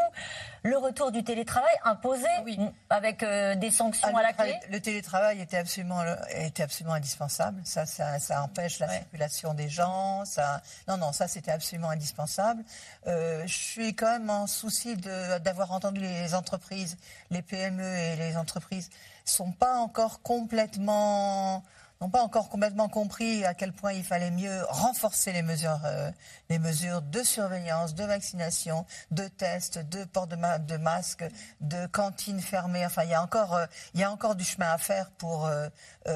[0.62, 2.58] Le retour du télétravail imposé oui.
[2.88, 4.58] avec euh, des sanctions ah, à la clé.
[4.70, 7.60] Le télétravail était absolument, était absolument indispensable.
[7.64, 8.94] Ça, ça, ça empêche la ouais.
[8.94, 10.24] circulation des gens.
[10.24, 12.64] Ça, non, non, ça c'était absolument indispensable.
[13.06, 16.96] Euh, je suis quand même en souci d'avoir entendu les entreprises,
[17.30, 18.88] les PME et les entreprises
[19.30, 21.62] sont pas encore complètement
[22.00, 26.10] n'ont pas encore complètement compris à quel point il fallait mieux renforcer les mesures, euh,
[26.48, 31.24] les mesures de surveillance, de vaccination, de tests, de port de, de masque,
[31.60, 32.86] de cantines fermées.
[32.86, 35.46] Enfin, il y a encore, euh, il y a encore du chemin à faire pour
[35.46, 35.68] euh,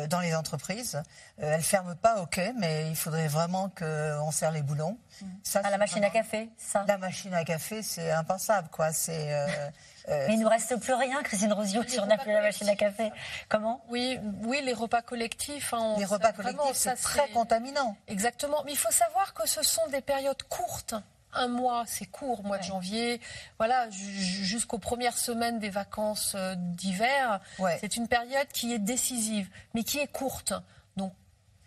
[0.09, 1.03] dans les entreprises.
[1.38, 4.96] elles ferment pas, ok, mais il faudrait vraiment qu'on serre les boulons.
[5.42, 6.85] Ça, à la machine à café, ça.
[6.87, 8.92] La machine à café, c'est impensable, quoi.
[8.92, 9.46] C'est euh,
[10.08, 12.76] Mais il nous reste plus rien, Christine Rosio, si on n'a plus la machine à
[12.76, 13.12] café.
[13.48, 13.85] Comment?
[13.88, 15.72] Oui, oui, les repas collectifs.
[15.74, 17.96] Hein, les repas collectifs, c'est très contaminant.
[18.08, 18.62] Exactement.
[18.64, 20.94] Mais il faut savoir que ce sont des périodes courtes
[21.35, 23.20] un mois, c'est court, mois de janvier,
[23.58, 27.40] voilà, jusqu'aux premières semaines des vacances euh, d'hiver.
[27.80, 30.52] C'est une période qui est décisive, mais qui est courte.
[30.96, 31.12] Donc,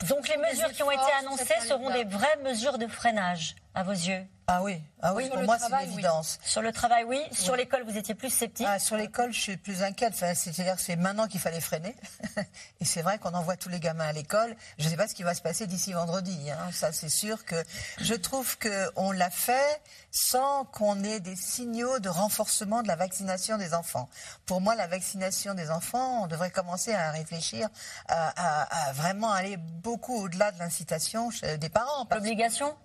[0.10, 3.92] Donc les mesures qui ont été annoncées seront des vraies mesures de freinage, à vos
[3.92, 6.40] yeux ah oui, ah oui, pour moi c'est l'évidence.
[6.44, 7.20] Sur le travail, oui.
[7.32, 8.68] Sur l'école, vous étiez plus sceptique.
[8.70, 10.14] Ah, sur l'école, je suis plus inquiète.
[10.14, 11.96] Enfin, C'est-à-dire, c'est maintenant qu'il fallait freiner.
[12.80, 14.56] Et c'est vrai qu'on envoie tous les gamins à l'école.
[14.78, 16.52] Je ne sais pas ce qui va se passer d'ici vendredi.
[16.52, 16.70] Hein.
[16.72, 17.56] Ça, c'est sûr que
[18.00, 19.82] je trouve qu'on l'a fait
[20.12, 24.10] sans qu'on ait des signaux de renforcement de la vaccination des enfants.
[24.46, 27.68] Pour moi, la vaccination des enfants, on devrait commencer à réfléchir
[28.08, 31.30] à, à vraiment aller beaucoup au-delà de l'incitation
[31.60, 32.08] des parents.
[32.12, 32.76] L'obligation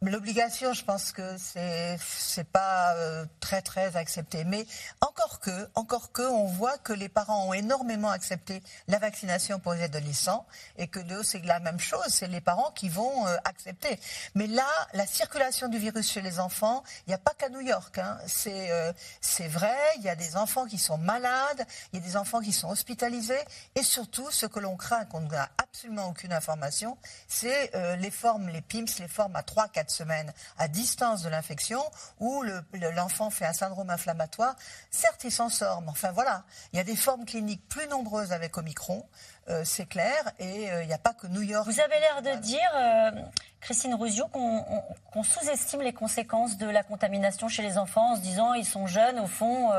[0.00, 4.44] L'obligation, je pense que c'est c'est pas euh, très très accepté.
[4.44, 4.64] Mais
[5.00, 9.72] encore que, encore que, on voit que les parents ont énormément accepté la vaccination pour
[9.72, 13.98] les adolescents et que c'est la même chose, c'est les parents qui vont euh, accepter.
[14.36, 17.60] Mais là, la circulation du virus chez les enfants, il n'y a pas qu'à New
[17.60, 17.98] York.
[17.98, 18.18] Hein.
[18.28, 22.06] C'est euh, c'est vrai, il y a des enfants qui sont malades, il y a
[22.06, 26.32] des enfants qui sont hospitalisés et surtout, ce que l'on craint, qu'on n'a absolument aucune
[26.32, 31.28] information, c'est les formes, les PIMS, les formes à 3, 4 semaines à distance de
[31.28, 31.82] l'infection
[32.18, 32.42] où
[32.94, 34.56] l'enfant fait un syndrome inflammatoire.
[34.90, 38.32] Certes, il s'en sort, mais enfin voilà, il y a des formes cliniques plus nombreuses
[38.32, 39.06] avec Omicron,
[39.48, 41.66] euh, c'est clair, et euh, il n'y a pas que New York.
[41.66, 43.10] Vous avez l'air de dire, euh,
[43.60, 48.54] Christine Ruzio, qu'on sous-estime les conséquences de la contamination chez les enfants en se disant
[48.54, 49.72] ils sont jeunes, au fond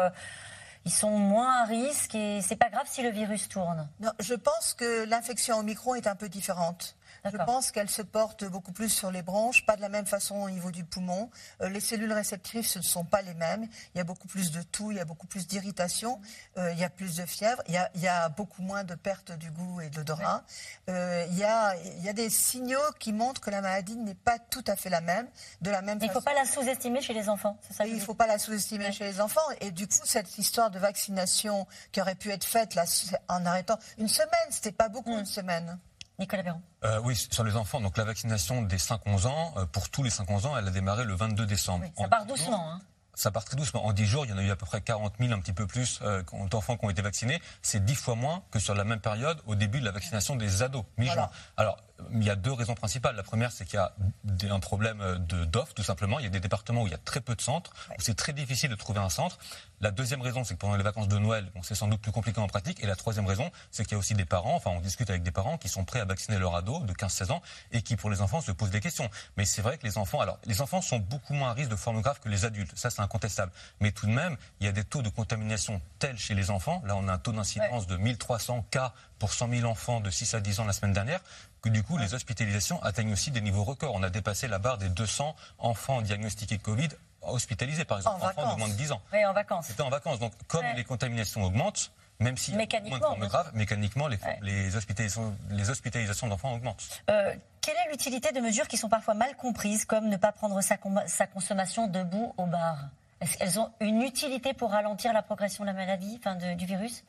[0.86, 3.88] ils sont moins à risque et c'est pas grave si le virus tourne.
[4.00, 6.96] Non, je pense que l'infection Omicron est un peu différente.
[7.26, 10.36] Je pense qu'elle se porte beaucoup plus sur les branches, pas de la même façon
[10.36, 11.30] au niveau du poumon.
[11.62, 13.68] Euh, les cellules réceptrices, ce ne sont pas les mêmes.
[13.94, 16.22] Il y a beaucoup plus de toux, il y a beaucoup plus d'irritation,
[16.58, 19.52] euh, il y a plus de fièvre, il y a, beaucoup moins de perte du
[19.52, 20.44] goût et de l'odorat.
[20.90, 24.16] Euh, il, y a, il y a des signaux qui montrent que la maladie n'est
[24.16, 25.28] pas tout à fait la même,
[25.62, 27.96] de la même Il ne faut pas la sous-estimer chez les enfants, c'est ça Il
[27.96, 29.42] ne faut pas la sous-estimer chez les enfants.
[29.62, 32.86] Et du coup, cette histoire de vaccination qui aurait pu être faite là,
[33.28, 35.20] en arrêtant une semaine, c'était pas beaucoup hmm.
[35.20, 35.80] une semaine.
[36.20, 36.62] Nicolas Véron.
[36.84, 37.82] Euh, oui, sur les enfants.
[37.82, 41.06] Donc la vaccination des 5-11 ans, euh, pour tous les 5-11 ans, elle a démarré
[41.06, 41.86] le 22 décembre.
[41.98, 42.72] ça part doucement.
[42.72, 42.82] Hein.
[43.16, 43.86] Ça part très doucement.
[43.86, 45.52] En 10 jours, il y en a eu à peu près 40 000, un petit
[45.52, 47.42] peu plus, euh, d'enfants qui ont été vaccinés.
[47.62, 50.64] C'est 10 fois moins que sur la même période au début de la vaccination des
[50.64, 51.30] ados, mi-juin.
[51.58, 51.78] Alors,
[52.12, 53.16] il y a deux raisons principales.
[53.16, 56.20] La première, c'est qu'il y a un problème d'offre, tout simplement.
[56.20, 58.16] Il y a des départements où il y a très peu de centres, où c'est
[58.16, 59.38] très difficile de trouver un centre.
[59.82, 62.40] La deuxième raison, c'est que pendant les vacances de Noël, c'est sans doute plus compliqué
[62.40, 62.84] en pratique.
[62.84, 65.24] Et la troisième raison, c'est qu'il y a aussi des parents, enfin on discute avec
[65.24, 68.10] des parents qui sont prêts à vacciner leur ado de 15-16 ans et qui pour
[68.10, 69.10] les enfants se posent des questions.
[69.38, 71.76] Mais c'est vrai que les enfants, alors les enfants sont beaucoup moins à risque de
[71.76, 73.52] formes graves que les adultes, ça c'est incontestable.
[73.80, 76.82] Mais tout de même, il y a des taux de contamination tels chez les enfants.
[76.86, 80.34] Là on a un taux d'incidence de 1300 cas pour 100 000 enfants de 6
[80.34, 81.22] à 10 ans la semaine dernière
[81.62, 83.94] que du coup, les hospitalisations atteignent aussi des niveaux records.
[83.94, 86.90] On a dépassé la barre des 200 enfants diagnostiqués Covid
[87.22, 89.02] hospitalisés, par exemple, en enfants de moins de 10 ans.
[89.12, 89.68] Oui, en vacances.
[89.68, 90.20] C'était en vacances.
[90.20, 95.36] Donc, comme les contaminations augmentent, même si moins de formes graves, mécaniquement, les, les, hospitalisations,
[95.50, 97.02] les hospitalisations d'enfants augmentent.
[97.10, 100.60] Euh, quelle est l'utilité de mesures qui sont parfois mal comprises, comme ne pas prendre
[100.62, 102.78] sa, sa consommation debout au bar?
[103.22, 107.04] Est-ce qu'elles ont une utilité pour ralentir la progression de la maladie, enfin du virus?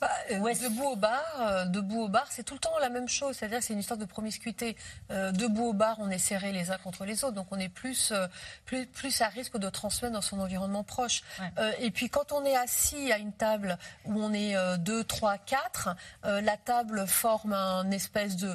[0.00, 3.08] Bah, euh, debout au bar, euh, debout au bar, c'est tout le temps la même
[3.08, 3.36] chose.
[3.36, 4.76] C'est-à-dire que c'est une histoire de promiscuité.
[5.10, 7.70] Euh, debout au bar, on est serrés les uns contre les autres, donc on est
[7.70, 8.12] plus,
[8.66, 11.22] plus, plus à risque de transmettre dans son environnement proche.
[11.78, 15.88] et puis quand on est assis à une table où on est deux, trois, quatre,
[16.24, 18.54] la table forme un espèce de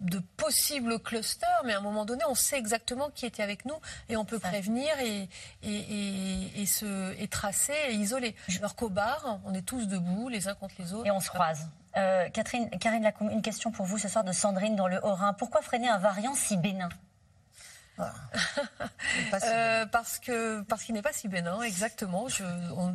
[0.00, 3.74] de possibles clusters, mais à un moment donné, on sait exactement qui était avec nous
[4.08, 5.28] et on peut prévenir et,
[5.62, 8.34] et, et, se, et tracer et isoler.
[8.58, 11.06] Alors qu'au bar, on est tous debout, les uns contre les autres.
[11.06, 11.68] Et on se croise.
[11.96, 15.32] Euh, Catherine, Karine une question pour vous ce soir de Sandrine dans le Haut-Rhin.
[15.32, 16.88] Pourquoi freiner un variant si bénin?
[19.44, 22.28] Euh, parce que parce qu'il n'est pas si bénin, exactement.
[22.28, 22.44] Je,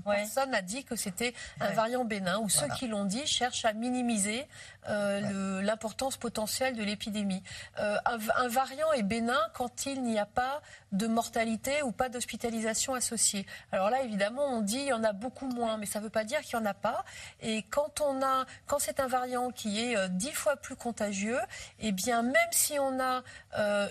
[0.06, 3.74] Personne n'a dit que c'était un variant bénin, ou ceux qui l'ont dit cherchent à
[3.74, 4.48] minimiser
[4.90, 7.44] euh, l'importance potentielle de l'épidémie.
[7.80, 10.62] Euh, un, variant est bénin quand il n'y a pas
[10.92, 13.46] de mortalité ou pas d'hospitalisation associée.
[13.72, 16.10] Alors là, évidemment, on dit il y en a beaucoup moins, mais ça ne veut
[16.10, 17.06] pas dire qu'il n'y en a pas.
[17.42, 21.40] Et quand on a, quand c'est un variant qui est dix fois plus contagieux,
[21.80, 23.24] eh bien, même si on a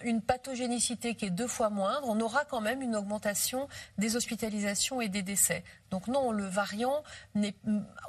[0.02, 5.00] une pathogénicité qui est deux fois moindre, on aura quand même une augmentation des hospitalisations
[5.00, 5.62] et des décès.
[5.90, 7.02] Donc non, le variant,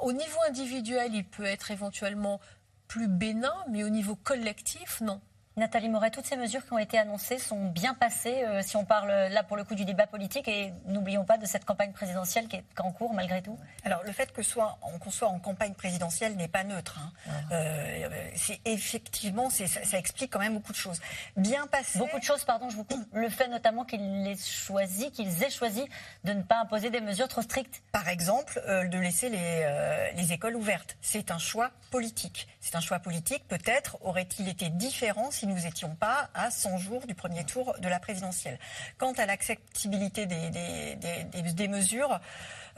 [0.00, 2.40] au niveau individuel, il peut être éventuellement
[2.88, 5.20] plus bénin, mais au niveau collectif, non.
[5.56, 8.84] Nathalie Moret, toutes ces mesures qui ont été annoncées sont bien passées, euh, si on
[8.84, 12.48] parle là pour le coup du débat politique, et n'oublions pas de cette campagne présidentielle
[12.48, 13.56] qui est en cours malgré tout.
[13.84, 16.98] Alors le fait que soit, qu'on soit en campagne présidentielle n'est pas neutre.
[16.98, 17.12] Hein.
[17.28, 17.54] Ah.
[17.54, 21.00] Euh, c'est effectivement, ça, ça, explique quand même beaucoup de choses.
[21.36, 22.00] Bien passé.
[22.00, 23.06] Beaucoup de choses, pardon, je vous coupe.
[23.12, 25.84] Le fait notamment qu'ils aient choisi, qu'ils aient choisi
[26.24, 27.80] de ne pas imposer des mesures trop strictes.
[27.92, 30.96] Par exemple, euh, de laisser les, les écoles ouvertes.
[31.00, 32.48] C'est un choix politique.
[32.60, 33.46] C'est un choix politique.
[33.46, 37.88] Peut-être aurait-il été différent si nous n'étions pas à 100 jours du premier tour de
[37.88, 38.58] la présidentielle.
[38.98, 40.50] Quant à l'acceptabilité des,
[41.54, 42.20] des, mesures,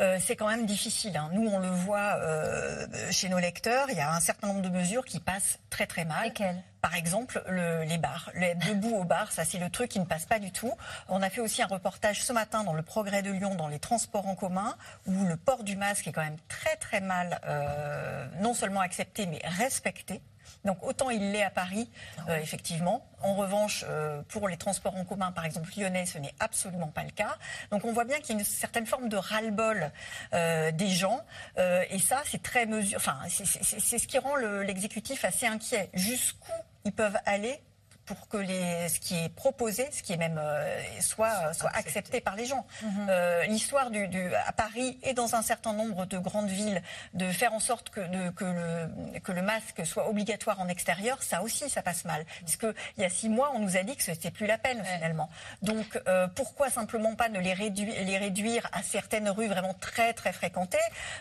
[0.01, 1.17] euh, c'est quand même difficile.
[1.17, 1.31] Hein.
[1.33, 4.69] Nous, on le voit euh, chez nos lecteurs, il y a un certain nombre de
[4.69, 6.25] mesures qui passent très très mal.
[6.25, 6.63] Lesquelles?
[6.87, 10.25] Par exemple, les bars, les debout au bar, ça c'est le truc qui ne passe
[10.25, 10.73] pas du tout.
[11.09, 13.81] On a fait aussi un reportage ce matin dans le Progrès de Lyon, dans les
[13.81, 18.29] transports en commun, où le port du masque est quand même très très mal, euh,
[18.41, 20.21] non seulement accepté, mais respecté.
[20.67, 21.89] Donc autant il l'est à Paris,
[22.29, 23.07] euh, effectivement.
[23.23, 27.05] En revanche, euh, pour les transports en commun, par exemple lyonnais, ce n'est absolument pas
[27.05, 27.37] le cas.
[27.71, 29.91] Donc on voit bien qu'il y a une certaine forme de ras-le-bol
[30.35, 31.21] euh, des gens.
[31.57, 32.67] et ça, c'est très.
[32.97, 35.89] Enfin, c'est ce qui rend l'exécutif assez inquiet.
[35.95, 36.53] Jusqu'où
[36.85, 37.61] ils peuvent aller
[38.07, 42.21] pour que les, ce qui est proposé, ce qui est même euh, soit, soit accepté.
[42.21, 42.67] par les gens.
[42.83, 43.07] Mhm.
[43.11, 46.83] euh, L'histoire du, du, à Paris et dans un certain nombre de grandes villes
[47.15, 51.23] de faire en sorte que, de, que, le, que le masque soit obligatoire en extérieur,
[51.23, 52.25] ça aussi, ça passe mal.
[52.41, 54.59] Parce que il y a six mois, on nous a dit que c'était plus la
[54.59, 55.29] peine finalement.
[55.63, 60.13] Donc euh, pourquoi simplement pas ne les réduire, les réduire à certaines rues vraiment très
[60.13, 60.79] très fréquentées?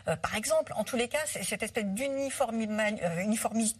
[0.08, 3.76] Euh, Par exemple, en tous les cas, cette espèce d'uniformité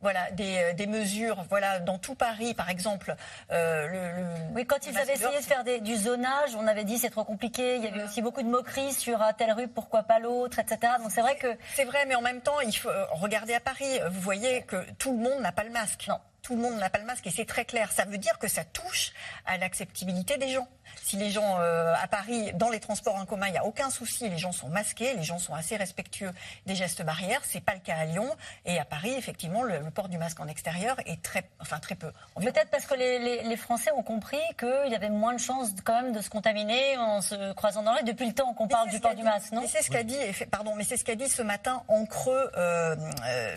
[0.00, 3.14] voilà, des, euh, des, mesures, voilà, dans tout Paris, par exemple.
[3.50, 6.98] Euh, le, oui, quand ils avaient essayé de faire des, du zonage, on avait dit
[6.98, 7.76] c'est trop compliqué.
[7.76, 10.92] Il y avait aussi beaucoup de moqueries sur à telle rue, pourquoi pas l'autre, etc.
[11.00, 13.60] Donc c'est vrai que c'est vrai, mais en même temps, il faut euh, regarder à
[13.60, 13.98] Paris.
[14.10, 16.06] Vous voyez que tout le monde n'a pas le masque.
[16.08, 17.92] Non tout le monde n'a pas le masque et c'est très clair.
[17.92, 19.12] Ça veut dire que ça touche
[19.44, 20.66] à l'acceptabilité des gens.
[21.02, 23.90] Si les gens euh, à Paris, dans les transports en commun, il n'y a aucun
[23.90, 26.32] souci, les gens sont masqués, les gens sont assez respectueux
[26.66, 27.40] des gestes barrières.
[27.44, 28.28] C'est pas le cas à Lyon
[28.64, 32.12] et à Paris, effectivement, le, port du masque en extérieur est très, enfin très peu.
[32.36, 36.00] Peut-être parce que les, les, Français ont compris qu'il y avait moins de chances quand
[36.02, 39.00] même de se contaminer en se croisant dans les depuis le temps qu'on parle du
[39.00, 40.16] port du masque, non C'est ce qu'a dit,
[40.50, 43.56] pardon, mais c'est ce qu'a dit ce matin en creux euh, euh,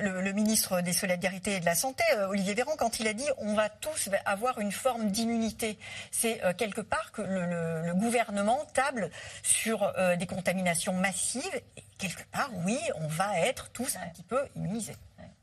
[0.00, 2.04] le, ministre des Solidarités et de la Santé.
[2.28, 5.78] Olivier Véran quand il a dit on va tous avoir une forme d'immunité.
[6.10, 6.52] C'est euh,
[6.82, 9.10] quelque part que le, gouvernement table
[9.42, 11.60] sur euh, des contaminations massives.
[11.76, 14.96] Et quelque part, oui, on va être tous un petit peu immunisés.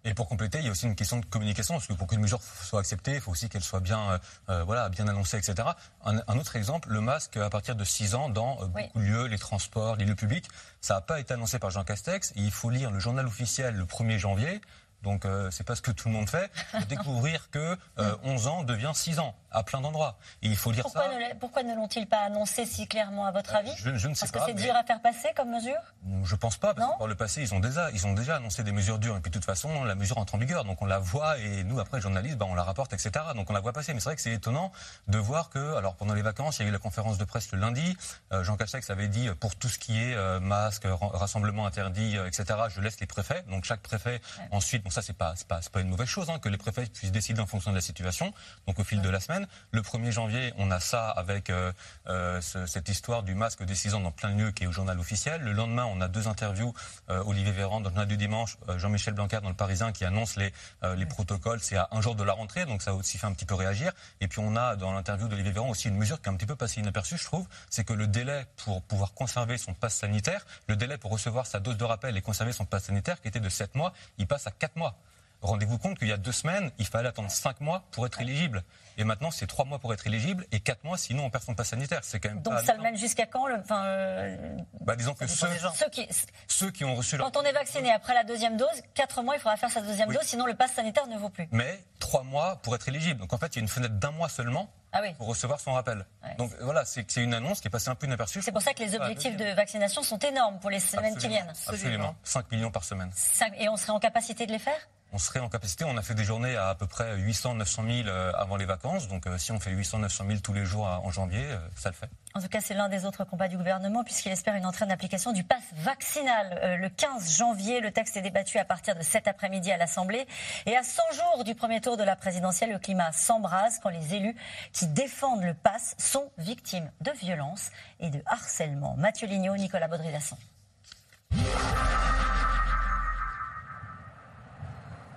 [0.05, 2.21] Et pour compléter, il y a aussi une question de communication, parce que pour qu'une
[2.21, 5.67] mesure soit acceptée, il faut aussi qu'elle soit bien, euh, voilà, bien annoncée, etc.
[6.05, 9.37] Un, autre exemple, le masque à partir de 6 ans dans beaucoup de lieux, les
[9.37, 10.47] transports, les lieux publics,
[10.79, 12.31] ça n'a pas été annoncé par Jean Castex.
[12.35, 14.61] il faut lire le journal officiel le 1er janvier.
[15.03, 16.51] Donc euh, c'est pas ce que tout le monde fait.
[16.79, 17.77] De découvrir que
[18.23, 20.17] 11 euh, ans devient 6 ans à plein d'endroits.
[20.41, 21.09] Et il faut lire pourquoi ça.
[21.09, 24.31] Ne, pourquoi ne l'ont-ils pas annoncé si clairement à votre avis je, ne sais Parce
[24.31, 24.39] pas.
[24.39, 25.79] que c'est dur à faire passer comme mesure
[26.23, 26.73] Je pense pas.
[26.73, 29.17] Parce que par le passé, ils ont déjà, ils ont déjà annoncé des mesures dures.
[29.17, 30.65] Et puis de toute façon, la mesure entre en vigueur.
[30.65, 33.11] Donc on la voit et nous après, les journalistes, ben, on la rapporte, etc.
[33.35, 33.93] Donc on la voit passer.
[33.93, 34.71] Mais c'est vrai que c'est étonnant
[35.07, 37.51] de voir que, alors pendant les vacances, il y a eu la conférence de presse
[37.51, 37.97] le lundi.
[38.31, 42.27] Euh, Jean Castex avait dit pour tout ce qui est euh, masque, rassemblement interdit, euh,
[42.27, 42.45] etc.
[42.69, 43.43] Je laisse les préfets.
[43.49, 44.83] Donc chaque préfet ensuite.
[44.83, 47.11] Bon ça c'est pas, c'est pas, pas, une mauvaise chose hein, que les préfets puissent
[47.11, 48.33] décider en fonction de la situation.
[48.67, 49.38] Donc au fil de la semaine,
[49.71, 51.71] le 1er janvier, on a ça avec euh,
[52.07, 55.41] euh, cette histoire du masque décisant dans plein de lieux qui est au journal officiel.
[55.41, 56.73] Le lendemain, on a deux interviews.
[57.09, 60.35] Euh, Olivier Véran dans le journal du dimanche, Jean-Michel Blanquer dans le Parisien qui annonce
[60.35, 60.53] les,
[60.95, 61.59] les protocoles.
[61.61, 63.55] C'est à un jour de la rentrée, donc ça a aussi fait un petit peu
[63.55, 63.91] réagir.
[64.21, 66.45] Et puis on a dans l'interview d'Olivier Véran aussi une mesure qui est un petit
[66.45, 67.47] peu passée inaperçue, je trouve.
[67.69, 71.59] C'est que le délai pour pouvoir conserver son passe sanitaire, le délai pour recevoir sa
[71.59, 74.47] dose de rappel et conserver son passe sanitaire qui était de 7 mois, il passe
[74.47, 74.95] à 4 mois.
[75.41, 78.63] Rendez-vous compte qu'il y a deux semaines, il fallait attendre cinq mois pour être éligible.
[78.97, 81.55] Et maintenant, c'est trois mois pour être éligible et quatre mois sinon on perd son
[81.55, 82.01] passe sanitaire.
[82.03, 85.25] C'est quand même Donc ça le mène jusqu'à quand le, enfin, euh, bah, Disons que
[85.25, 86.05] ceux, ceux, qui,
[86.47, 89.39] ceux qui ont reçu Quand on est vacciné après la deuxième dose, quatre mois, il
[89.39, 91.47] faudra faire sa deuxième dose, sinon le passe sanitaire ne vaut plus.
[91.51, 93.21] Mais trois mois pour être éligible.
[93.21, 95.73] Donc en fait, il y a une fenêtre d'un mois seulement ah pour recevoir son
[95.73, 96.05] rappel.
[96.37, 98.41] Donc voilà, c'est une annonce qui est passée un peu inaperçue.
[98.41, 101.53] C'est pour ça que les objectifs de vaccination sont énormes pour les semaines qui viennent.
[101.67, 102.15] Absolument.
[102.23, 103.11] 5 millions par semaine.
[103.57, 104.89] Et on serait en capacité de les faire?
[105.11, 105.83] On serait en capacité.
[105.85, 109.07] On a fait des journées à à peu près 800, 900 000 avant les vacances.
[109.07, 111.89] Donc euh, si on fait 800, 900 000 tous les jours en janvier, euh, ça
[111.89, 112.09] le fait.
[112.35, 114.89] En tout cas, c'est l'un des autres combats du gouvernement puisqu'il espère une entrée en
[114.89, 117.81] application du pass vaccinal euh, le 15 janvier.
[117.81, 120.27] Le texte est débattu à partir de cet après-midi à l'Assemblée.
[120.65, 124.15] Et à 100 jours du premier tour de la présidentielle, le climat s'embrase quand les
[124.15, 124.35] élus
[124.73, 128.95] qui défendent le pass sont victimes de violences et de harcèlement.
[128.97, 130.37] Mathieu Lignot, Nicolas Baudry-Lasson.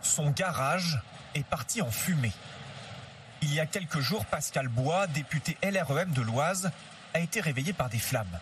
[0.02, 1.00] Son garage
[1.34, 2.32] est parti en fumée.
[3.40, 6.70] Il y a quelques jours, Pascal Bois, député LREM de l'Oise,
[7.14, 8.38] a été réveillé par des flammes.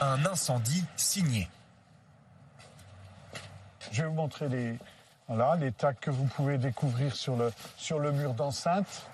[0.00, 1.48] Un incendie signé.
[3.92, 4.78] Je vais vous montrer les,
[5.28, 5.56] voilà,
[6.00, 9.06] que vous pouvez découvrir sur le mur d'enceinte.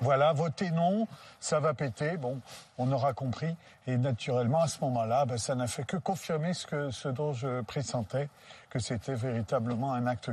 [0.00, 1.08] Voilà, votez non,
[1.40, 2.16] ça va péter.
[2.16, 2.40] Bon,
[2.78, 3.56] on aura compris.
[3.86, 7.32] Et naturellement, à ce moment-là, ben, ça n'a fait que confirmer ce, que, ce dont
[7.32, 8.28] je pressentais,
[8.70, 10.30] que c'était véritablement un acte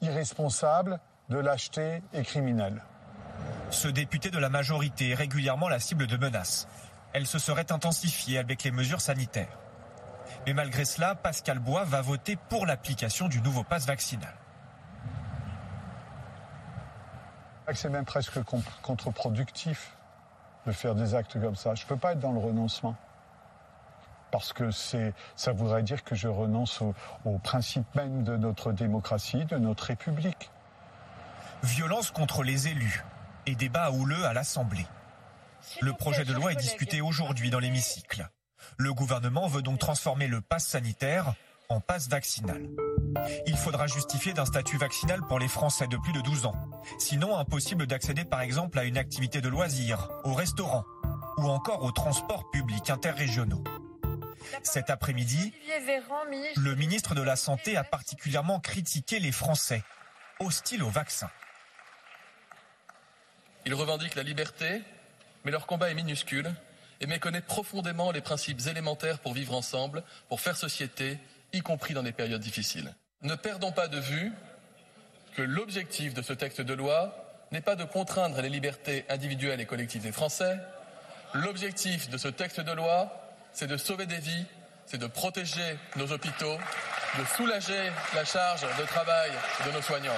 [0.00, 0.98] irresponsable,
[1.28, 2.82] de lâcheté et criminel.
[3.70, 6.68] Ce député de la majorité est régulièrement la cible de menaces.
[7.12, 9.58] Elle se serait intensifiée avec les mesures sanitaires.
[10.46, 14.34] Mais malgré cela, Pascal Bois va voter pour l'application du nouveau passe vaccinal.
[17.74, 18.38] C'est même presque
[18.82, 19.96] contre-productif
[20.66, 21.74] de faire des actes comme ça.
[21.74, 22.96] Je ne peux pas être dans le renoncement.
[24.30, 26.94] Parce que ça voudrait dire que je renonce au,
[27.24, 30.50] au principe même de notre démocratie, de notre République.
[31.62, 33.04] Violence contre les élus
[33.46, 34.86] et débat houleux à l'Assemblée.
[35.80, 38.28] Le projet de loi est discuté aujourd'hui dans l'hémicycle.
[38.78, 41.34] Le gouvernement veut donc transformer le pass sanitaire
[41.72, 42.68] en passe vaccinal.
[43.46, 46.54] Il faudra justifier d'un statut vaccinal pour les Français de plus de 12 ans.
[46.98, 50.84] Sinon, impossible d'accéder par exemple à une activité de loisir, au restaurant
[51.38, 53.64] ou encore aux transports publics interrégionaux.
[54.62, 55.54] Cet après-midi,
[56.56, 59.82] le ministre de la Santé a particulièrement critiqué les Français,
[60.40, 61.30] hostiles au vaccin.
[63.64, 64.82] Ils revendiquent la liberté,
[65.44, 66.52] mais leur combat est minuscule
[67.00, 71.18] et méconnaît profondément les principes élémentaires pour vivre ensemble, pour faire société,
[71.52, 72.94] y compris dans des périodes difficiles.
[73.22, 74.32] Ne perdons pas de vue
[75.34, 77.14] que l'objectif de ce texte de loi
[77.52, 80.58] n'est pas de contraindre les libertés individuelles et collectives des Français.
[81.34, 83.12] L'objectif de ce texte de loi,
[83.52, 84.46] c'est de sauver des vies,
[84.86, 86.56] c'est de protéger nos hôpitaux,
[87.18, 89.30] de soulager la charge de travail
[89.66, 90.12] de nos soignants.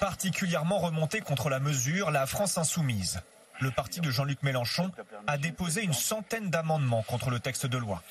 [0.00, 3.20] Particulièrement remontée contre la mesure, la France insoumise.
[3.60, 4.92] Le parti de Jean-Luc Mélenchon
[5.26, 8.02] a déposé une centaine d'amendements contre le texte de loi.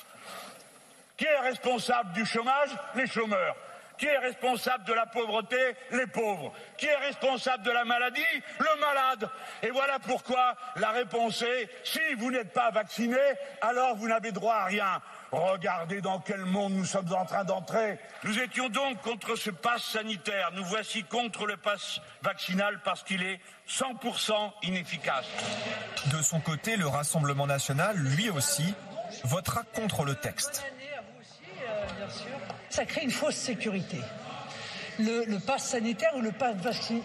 [1.18, 2.70] Qui est responsable du chômage?
[2.96, 3.56] Les chômeurs.
[3.98, 5.58] Qui est responsable de la pauvreté?
[5.92, 6.52] Les pauvres.
[6.78, 8.22] Qui est responsable de la maladie?
[8.60, 9.30] Le malade.
[9.64, 13.18] Et voilà pourquoi la réponse est si vous n'êtes pas vacciné,
[13.62, 15.02] alors vous n'avez droit à rien.
[15.32, 17.98] Regardez dans quel monde nous sommes en train d'entrer.
[18.24, 20.52] Nous étions donc contre ce pass sanitaire.
[20.54, 23.40] Nous voici contre le pass vaccinal parce qu'il est
[23.70, 25.26] 100% inefficace.
[26.12, 28.74] De son côté, le Rassemblement national, lui aussi,
[29.24, 30.66] votera contre le texte
[32.70, 33.98] ça crée une fausse sécurité.
[34.98, 36.56] Le, le pass sanitaire ou le pass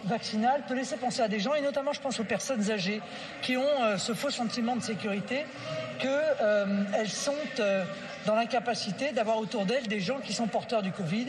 [0.04, 3.02] vaccinal peut laisser penser à des gens, et notamment je pense aux personnes âgées,
[3.42, 5.44] qui ont euh, ce faux sentiment de sécurité
[5.98, 7.84] qu'elles euh, sont euh,
[8.26, 11.26] dans l'incapacité d'avoir autour d'elles des gens qui sont porteurs du Covid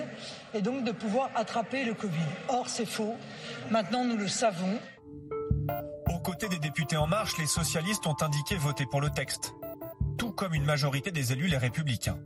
[0.54, 2.20] et donc de pouvoir attraper le Covid.
[2.48, 3.16] Or, c'est faux.
[3.70, 4.80] Maintenant, nous le savons.
[6.08, 9.54] Aux côtés des députés En Marche, les socialistes ont indiqué voter pour le texte,
[10.18, 12.18] tout comme une majorité des élus les républicains.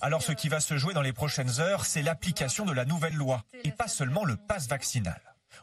[0.00, 3.14] Alors ce qui va se jouer dans les prochaines heures, c'est l'application de la nouvelle
[3.14, 5.20] loi et pas seulement le passe vaccinal.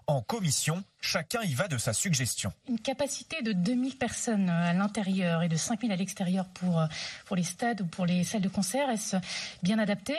[0.08, 2.52] En commission, chacun y va de sa suggestion.
[2.68, 6.84] Une capacité de 2000 personnes à l'intérieur et de 5000 à l'extérieur pour,
[7.26, 9.18] pour les stades ou pour les salles de concert, est-ce
[9.62, 10.16] bien adapté?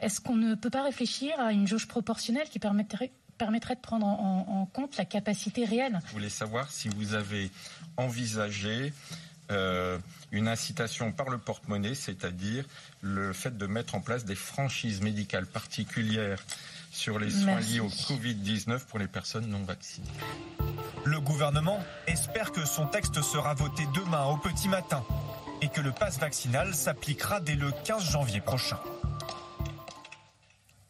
[0.00, 4.04] Est-ce qu'on ne peut pas réfléchir à une jauge proportionnelle qui permettrait permettrait de prendre
[4.04, 6.00] en, compte la capacité réelle?
[6.08, 7.50] Je voulais savoir si vous avez
[7.96, 8.92] envisagé
[9.50, 9.98] euh,
[10.32, 12.64] une incitation par le porte-monnaie, c'est-à-dire
[13.00, 16.42] le fait de mettre en place des franchises médicales particulières
[16.90, 20.06] sur les soins liés au Covid-19 pour les personnes non vaccinées.
[21.04, 25.04] Le gouvernement espère que son texte sera voté demain au petit matin
[25.62, 28.78] et que le passe vaccinal s'appliquera dès le 15 janvier prochain.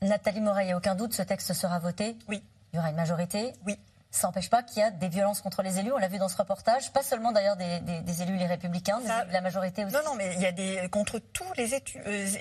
[0.02, 2.16] Nathalie Moret, il n'y a aucun doute, ce texte sera voté?
[2.28, 2.42] Oui.
[2.72, 3.52] Il y aura une majorité?
[3.66, 3.76] Oui.
[4.10, 5.92] Ça n'empêche pas qu'il y a des violences contre les élus.
[5.92, 9.40] On l'a vu dans ce reportage, pas seulement d'ailleurs des, élus les républicains, mais la
[9.42, 9.94] majorité aussi.
[9.94, 11.78] Non, non, mais il y a des contre tous les, euh,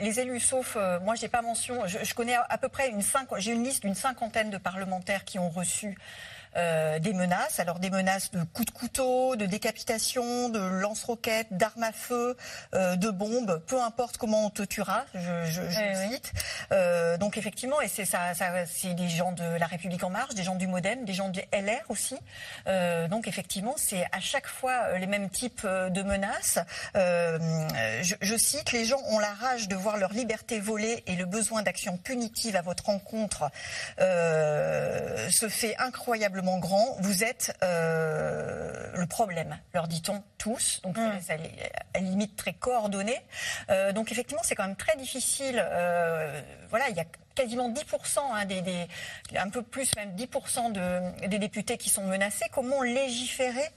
[0.01, 1.85] les élus, sauf euh, moi, j'ai pas mention.
[1.85, 3.01] Je, connais à, peu près une
[3.37, 5.97] j'ai une liste d'une cinquantaine de parlementaires qui ont reçu
[6.55, 7.59] euh, des menaces.
[7.59, 12.35] Alors des menaces de coups de couteau, de décapitation, de lance-roquettes, d'armes à feu,
[12.73, 16.31] euh, de bombes, peu importe comment on te tuera, je, je, je cite.
[16.71, 20.35] Euh, donc effectivement, et c'est ça, ça c'est des gens de La République en marche,
[20.35, 22.17] des gens du MoDem, des gens du LR aussi.
[23.09, 26.59] Donc effectivement, c'est à chaque fois les mêmes types de menaces.
[26.95, 31.25] Je, je, cite les gens ont la rage de voir leur liberté volée et le
[31.25, 33.49] besoin d'action punitive à votre rencontre
[33.97, 40.81] se fait incroyablement grand, vous êtes euh, le problème, leur dit-on tous.
[40.83, 41.19] Donc, mm.
[41.21, 41.37] c'est à
[41.95, 43.19] la limite très coordonné.
[43.69, 45.63] Euh, donc, effectivement, c'est quand même très difficile.
[45.63, 48.87] Euh, voilà, il y a quasiment 10%, hein, des,
[49.37, 52.45] un peu plus même 10% de, des députés qui sont menacés.
[52.51, 53.69] Comment légiférer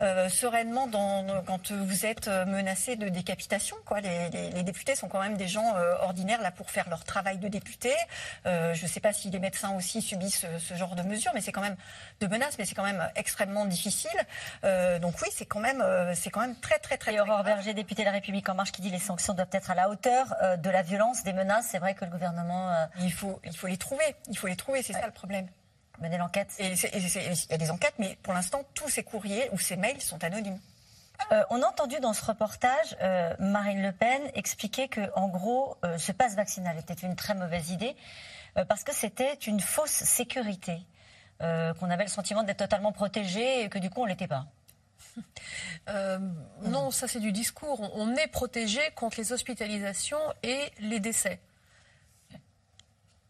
[0.00, 3.76] euh, sereinement dans, quand vous êtes menacé de décapitation.
[3.84, 4.00] Quoi.
[4.00, 7.38] Les, les, députés sont quand même des gens euh, ordinaires là pour faire leur travail
[7.38, 7.92] de député.
[8.46, 11.40] Euh, je ne sais pas si les médecins aussi subissent ce, genre de mesures, mais
[11.40, 11.76] c'est quand même
[12.20, 14.10] de menaces, mais c'est quand même extrêmement difficile.
[14.62, 15.84] donc oui, c'est quand même
[16.14, 17.14] c'est quand même très très très.
[17.14, 19.70] Et Aurore Berger, députée de la République en Marche, qui dit les sanctions doivent être
[19.70, 20.26] à la hauteur
[20.58, 21.66] de la violence, des menaces.
[21.70, 24.14] C'est vrai que le gouvernement il faut, il faut les trouver.
[24.28, 25.48] Il faut les trouver, c'est ça le problème.
[26.00, 26.54] Mener l'enquête.
[26.60, 30.22] il y a des enquêtes, mais pour l'instant, tous ces courriers ou ces mails sont
[30.22, 30.58] anonymes.
[31.32, 35.76] Euh, on a entendu dans ce reportage euh, Marine Le Pen expliquer que, en gros,
[35.84, 37.96] euh, ce passe vaccinal était une très mauvaise idée
[38.68, 40.80] parce que c'était une fausse sécurité,
[41.38, 44.46] qu'on avait le sentiment d'être totalement protégé et que du coup on l'était pas.
[46.64, 47.88] non, ça c'est du discours.
[47.94, 51.38] On est protégé contre les hospitalisations et les décès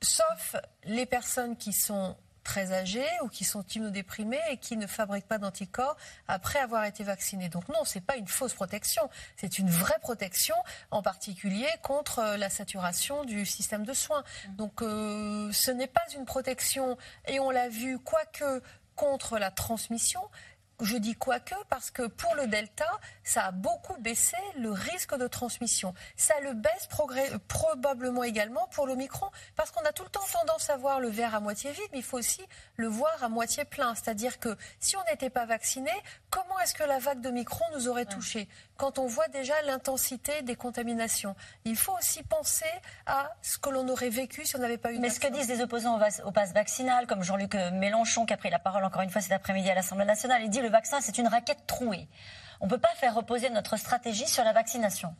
[0.02, 2.16] sauf les personnes qui sont
[2.48, 7.04] très âgées ou qui sont immunodéprimées et qui ne fabriquent pas d'anticorps après avoir été
[7.04, 7.50] vaccinées.
[7.50, 9.02] Donc non, ce n'est pas une fausse protection,
[9.36, 10.54] c'est une vraie protection,
[10.90, 14.24] en particulier contre euh, la saturation du système de soins.
[14.56, 16.96] Donc euh, ce n'est pas une protection,
[17.26, 18.62] et on l'a vu, quoique
[18.96, 20.22] contre la transmission,
[20.80, 22.88] je dis quoique parce que pour le Delta,
[23.24, 25.94] ça a beaucoup baissé le risque de transmission.
[26.16, 26.88] Ça le baisse
[27.48, 31.34] probablement également pour l'Omicron parce qu'on a tout le temps tendance à voir le verre
[31.34, 32.42] à moitié vide, mais il faut aussi
[32.76, 33.94] le voir à moitié plein.
[33.94, 35.90] C'est-à-dire que si on n'était pas vacciné,
[36.30, 40.56] comment est-ce que la vague d'Omicron nous aurait touchés quand on voit déjà l'intensité des
[40.56, 41.34] contaminations?
[41.64, 42.64] Il faut aussi penser
[43.06, 45.48] à ce que l'on aurait vécu si on n'avait pas eu Mais ce que disent
[45.48, 49.10] les opposants au, pass vaccinal, comme Jean-Luc Mélenchon qui a pris la parole encore une
[49.10, 52.08] fois cet après-midi à l'Assemblée nationale, il dit le vaccin, c'est une raquette trouée.
[52.60, 55.14] On ne peut pas faire reposer notre stratégie sur la vaccination.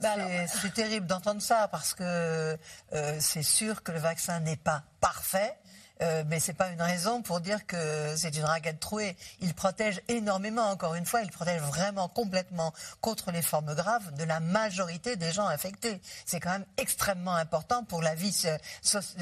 [0.00, 0.14] Bah,
[0.46, 2.56] c'est terrible d'entendre ça parce que
[2.92, 5.58] euh, c'est sûr que le vaccin n'est pas parfait.
[6.02, 9.16] Euh, mais c'est pas une raison pour dire que c'est une raquette trouée.
[9.40, 14.24] Il protège énormément, encore une fois, il protège vraiment complètement contre les formes graves de
[14.24, 16.00] la majorité des gens infectés.
[16.24, 18.34] C'est quand même extrêmement important pour la vie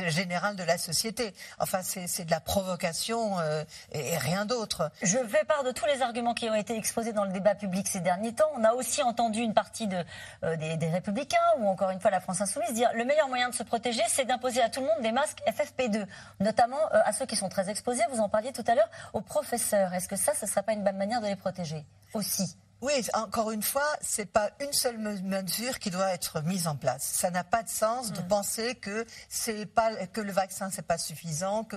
[0.09, 1.35] générale de la société.
[1.59, 4.91] Enfin, c'est de la provocation euh, et, rien d'autre.
[5.03, 7.87] Je fais part de tous les arguments qui ont été exposés dans le débat public
[7.89, 8.51] ces derniers temps.
[8.57, 10.05] On a aussi entendu une partie de,
[10.45, 13.49] euh, des, des républicains ou encore une fois la France insoumise dire le meilleur moyen
[13.49, 16.07] de se protéger, c'est d'imposer à tout le monde des masques FFP2,
[16.41, 18.03] notamment euh, à ceux qui sont très exposés.
[18.11, 19.93] Vous en parliez tout à l'heure aux professeurs.
[19.95, 22.57] Est-ce que ça, ce ne serait pas une bonne manière de les protéger aussi?
[22.83, 27.03] Oui, encore une fois, c'est pas une seule mesure qui doit être mise en place.
[27.03, 28.29] Ça n'a pas de sens de mm.
[28.29, 31.77] penser que c'est pas que le vaccin c'est pas suffisant, que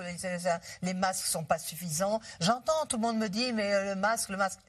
[0.82, 2.20] les, masques sont pas suffisants.
[2.40, 4.60] J'entends tout le monde me dit mais euh, le masque, le masque,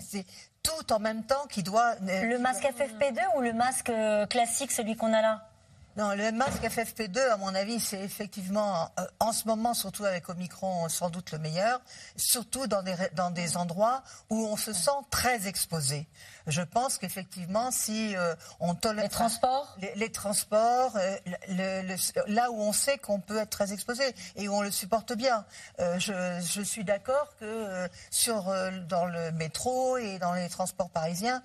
[0.00, 0.24] c'est
[0.62, 1.96] tout en même temps qui doit.
[2.00, 5.50] Le masque FFP2 ou le masque euh, classique, celui qu'on a là?
[5.96, 10.28] Non, le masque FFP2, à mon avis, c'est effectivement, euh, en ce moment, surtout avec
[10.28, 11.80] Omicron, sans doute le meilleur,
[12.16, 16.08] surtout dans des, dans des endroits où on se sent très exposé.
[16.48, 19.04] Je pense qu'effectivement, si euh, on tolère...
[19.04, 19.76] Les transports?
[19.94, 21.16] Les, transports, euh,
[21.48, 24.02] le, là où on sait qu'on peut être très exposé
[24.34, 25.44] et où on le supporte bien.
[25.78, 28.52] Je, je, suis d'accord que sur,
[28.88, 31.42] dans le métro et dans les transports parisiens,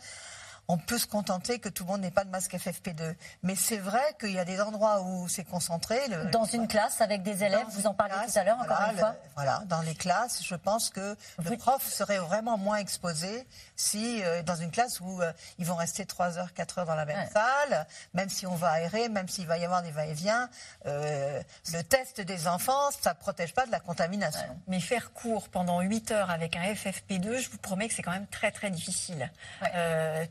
[0.69, 3.15] on peut se contenter que tout le monde n'ait pas de masque FFP2.
[3.41, 5.99] Mais c'est vrai qu'il y a des endroits où c'est concentré.
[6.31, 9.15] dans une classe avec des élèves, vous en parlez tout à l'heure, encore une fois.
[9.35, 14.43] Voilà, dans les classes, je pense que le prof serait vraiment moins exposé si, euh,
[14.43, 17.27] dans une classe où euh, ils vont rester 3 heures, 4 heures dans la même
[17.33, 20.49] salle, même si on va aérer, même s'il va y avoir des va-et-vient,
[20.85, 21.41] euh,
[21.73, 24.55] le test des enfants, ça ne protège pas de la contamination.
[24.67, 28.11] Mais faire cours pendant 8 heures avec un FFP2, je vous promets que c'est quand
[28.11, 29.31] même très très difficile.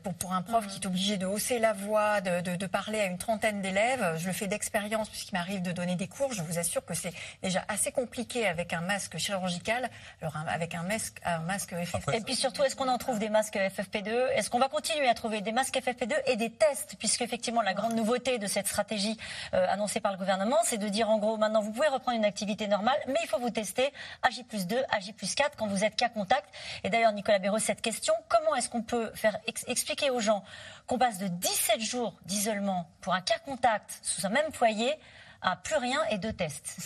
[0.03, 3.17] pour pour un prof qui est obligé de hausser la voix, de, parler à une
[3.17, 4.15] trentaine d'élèves.
[4.17, 6.33] Je le fais d'expérience puisqu'il m'arrive de donner des cours.
[6.33, 9.89] Je vous assure que c'est déjà assez compliqué avec un masque chirurgical,
[10.21, 12.15] alors avec un masque, un masque FFP2.
[12.15, 15.13] Et puis surtout, est-ce qu'on en trouve des masques FFP2 Est-ce qu'on va continuer à
[15.13, 16.95] trouver des masques FFP2 et des tests?
[16.99, 19.17] Puisque effectivement, la grande nouveauté de cette stratégie
[19.53, 22.25] euh, annoncée par le gouvernement, c'est de dire en gros, maintenant vous pouvez reprendre une
[22.25, 25.55] activité normale, mais il faut vous tester à J plus 2, à J plus 4
[25.57, 26.49] quand vous êtes cas contact.
[26.83, 30.43] Et d'ailleurs, Nicolas Béraud, cette question, comment est-ce qu'on peut faire expliquer aux gens
[30.87, 34.93] qu'on passe de 17 jours d'isolement pour un cas contact sous un même foyer
[35.41, 36.77] à plus rien et deux tests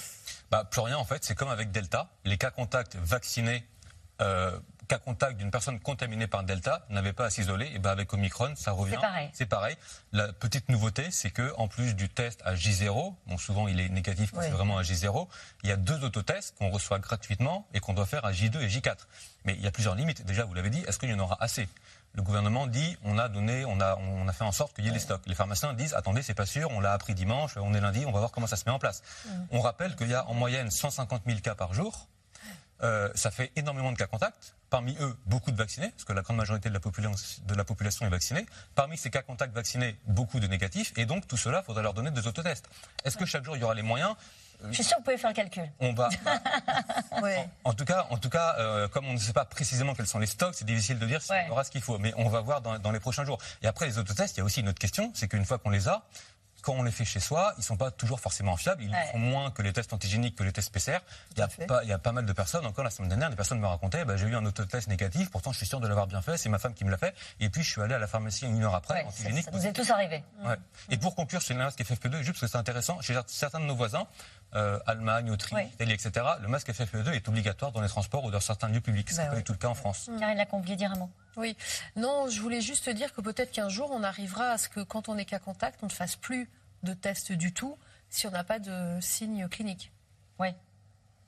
[0.52, 2.10] bah, Plus rien, en fait, c'est comme avec Delta.
[2.26, 3.66] Les cas contacts vaccinés
[4.22, 8.14] euh, cas contact d'une personne contaminée par Delta n'avait pas à s'isoler, et ben avec
[8.14, 8.98] Omicron, ça revient.
[9.34, 9.76] C'est pareil.
[10.12, 13.90] La petite nouveauté, c'est que en plus du test à J0, bon souvent il est
[13.90, 15.28] négatif c'est vraiment à J0,
[15.64, 18.68] il y a deux autotests qu'on reçoit gratuitement et qu'on doit faire à J2 et
[18.68, 18.98] J4.
[19.46, 20.26] Mais il y a plusieurs limites.
[20.26, 21.68] Déjà, vous l'avez dit, est-ce qu'il y en aura assez?
[22.14, 24.88] Le gouvernement dit on a donné, on a, on a fait en sorte qu'il y
[24.88, 25.22] ait les stocks.
[25.26, 28.12] Les pharmaciens disent attendez, c'est pas sûr, on l'a appris dimanche, on est lundi, on
[28.12, 29.02] va voir comment ça se met en place.
[29.52, 32.08] On rappelle qu'il y a en moyenne 150 000 cas par jour.
[32.82, 34.56] Euh, ça fait énormément de cas contacts.
[34.70, 37.64] Parmi eux, beaucoup de vaccinés, parce que la grande majorité de la, population, de la
[37.64, 38.46] population est vaccinée.
[38.76, 40.92] Parmi ces cas contacts vaccinés, beaucoup de négatifs.
[40.98, 42.68] Et donc, tout cela, il faudra leur donner des autotests.
[43.06, 44.16] Est-ce que chaque jour, il y aura les moyens
[44.70, 45.70] je suis sûr que vous pouvez faire le calcul.
[45.80, 46.10] On va.
[47.64, 50.20] en, tout cas, en tout cas euh, comme on ne sait pas précisément quels sont
[50.20, 51.98] les stocks, c'est difficile de dire si on aura ce qu'il faut.
[51.98, 53.38] Mais on va voir dans, dans, les prochains jours.
[53.62, 55.70] Et après les autotests, il y a aussi une autre question, c'est qu'une fois qu'on
[55.70, 56.04] les a,
[56.64, 58.84] quand on les fait chez soi, ils ne sont pas toujours forcément fiables.
[58.84, 61.00] Ils font moins que les tests antigéniques, que les tests PCR.
[61.36, 63.30] Il y, a pas, il y, a pas, mal de personnes, encore la semaine dernière,
[63.30, 65.88] des personnes me racontaient bah, j'ai eu un autotest négatif, pourtant je suis sûr de
[65.88, 67.14] l'avoir bien fait, c'est ma femme qui me l'a fait.
[67.42, 69.44] Et puis je suis allé à la pharmacie une heure après, antigénique.
[69.44, 70.24] Ça, ça nous est tous arrivé.
[70.90, 73.76] Et pour conclure le masque FFP2, juste parce que c'est intéressant, chez certains de nos
[73.76, 74.08] voisins,
[74.56, 78.40] euh, Allemagne, Autriche, Italie, etc., le masque FFP2 est obligatoire dans les transports ou dans
[78.40, 79.10] certains lieux publics.
[79.10, 80.10] Ce n'est pas du tout le cas en France.
[80.20, 81.10] Karine Lacombe, dire un mot.
[81.36, 81.58] Oui,
[81.96, 85.10] non, je voulais juste dire que peut-être qu'un jour on arrivera à ce que quand
[85.10, 86.50] on est cas contact, on ne fasse plus
[86.84, 87.78] de test du tout
[88.10, 89.92] si on n'a pas de signes cliniques.
[90.40, 90.50] Oui.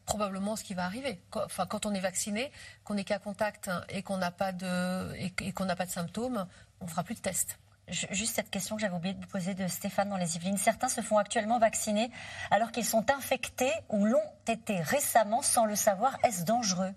[0.06, 1.20] Probablement ce qui va arriver.
[1.34, 2.52] Enfin, quand on est vacciné,
[2.84, 6.46] qu'on est cas contact et qu'on n'a pas de et qu'on n'a pas de symptômes,
[6.80, 7.58] on fera plus de tests.
[7.88, 10.58] Juste cette question que j'avais oublié de vous poser de Stéphane dans les Yvelines.
[10.58, 12.10] Certains se font actuellement vacciner
[12.50, 16.18] alors qu'ils sont infectés ou l'ont été récemment sans le savoir.
[16.24, 16.92] Est-ce dangereux?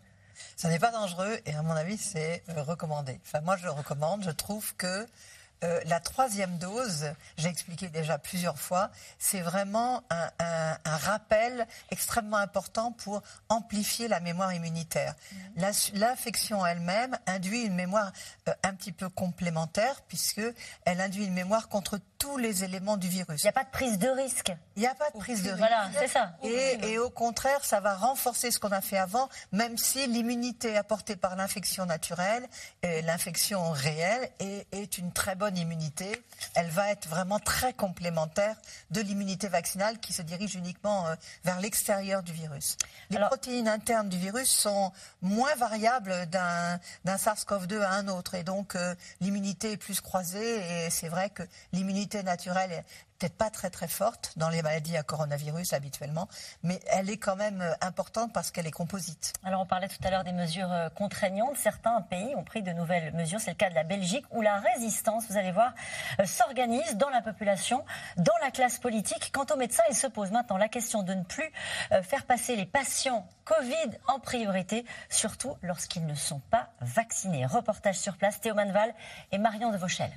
[0.57, 3.21] Ça n'est pas dangereux et à mon avis c'est euh, recommandé.
[3.27, 4.23] Enfin moi je le recommande.
[4.25, 5.07] Je trouve que
[5.65, 7.07] euh, la troisième dose,
[7.37, 10.29] j'ai expliqué déjà plusieurs fois, c'est vraiment un,
[10.85, 15.15] rappel extrêmement important pour amplifier la mémoire immunitaire.
[15.33, 15.65] Mmh.
[15.95, 18.13] L'infection elle-même induit une mémoire
[18.49, 20.43] euh, un petit peu complémentaire puisque
[20.85, 23.43] elle induit une mémoire contre tous les éléments du virus.
[23.43, 24.53] Il n'y a pas de prise de risque.
[24.77, 25.59] Il n'y a pas de prise de risque.
[25.59, 26.33] Voilà, c'est ça.
[26.43, 31.17] Et, au contraire, ça va renforcer ce qu'on a fait avant, même si l'immunité apportée
[31.17, 32.47] par l'infection naturelle,
[32.83, 36.23] l'infection réelle, est, est une très bonne immunité,
[36.55, 38.57] elle va être vraiment très complémentaire
[38.91, 42.77] de l'immunité vaccinale qui se dirige uniquement euh, vers l'extérieur du virus.
[43.11, 44.93] Les protéines internes du virus sont
[45.23, 50.91] moins variables d'un SARS-CoV-2 à un autre et donc euh, l'immunité est plus croisée et
[50.91, 51.43] c'est vrai que
[51.73, 52.85] l'immunité naturelle
[53.19, 56.29] peut-être pas très très forte dans les maladies à coronavirus habituellement,
[56.63, 59.33] mais elle est quand même euh, importante parce qu'elle est composite.
[59.45, 61.57] Alors on parlait tout à l'heure des mesures euh, contraignantes.
[61.57, 63.41] Certains pays ont pris de nouvelles mesures.
[63.41, 65.73] C'est le cas de la Belgique où la résistance, vous allez voir,
[66.21, 67.85] euh, s'organise dans la population,
[68.17, 69.31] dans la classe politique.
[69.33, 71.51] Quant aux médecins, il se pose maintenant la question de ne plus
[72.03, 77.47] faire passer les patients Covid en priorité, surtout lorsqu'ils ne sont pas vaccinés.
[77.47, 78.95] Reportage sur place, Théo Manval
[79.33, 80.11] et Marion de Vauchel.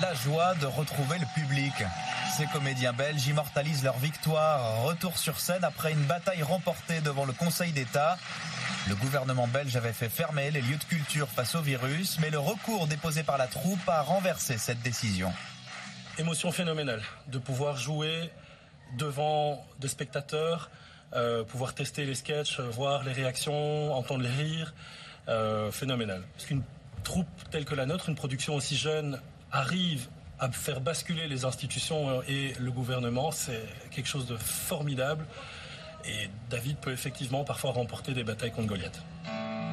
[0.00, 1.72] La joie de retrouver le public.
[2.36, 4.82] Ces comédiens belges immortalisent leur victoire.
[4.82, 8.16] Retour sur scène après une bataille remportée devant le Conseil d'État.
[8.88, 12.38] Le gouvernement belge avait fait fermer les lieux de culture face au virus, mais le
[12.38, 15.32] recours déposé par la troupe a renversé cette décision.
[16.18, 18.30] Émotion phénoménale de pouvoir jouer
[18.96, 20.70] devant des spectateurs,
[21.14, 24.74] euh, pouvoir tester les sketchs, voir les réactions, entendre les rires.
[25.28, 26.22] Euh, phénoménal.
[26.34, 26.62] Parce qu'une
[27.04, 29.20] troupe telle que la nôtre, une production aussi jeune,
[29.52, 35.24] arrive à faire basculer les institutions euh, et le gouvernement, c'est quelque chose de formidable.
[36.04, 39.00] Et David peut effectivement parfois remporter des batailles contre Goliath.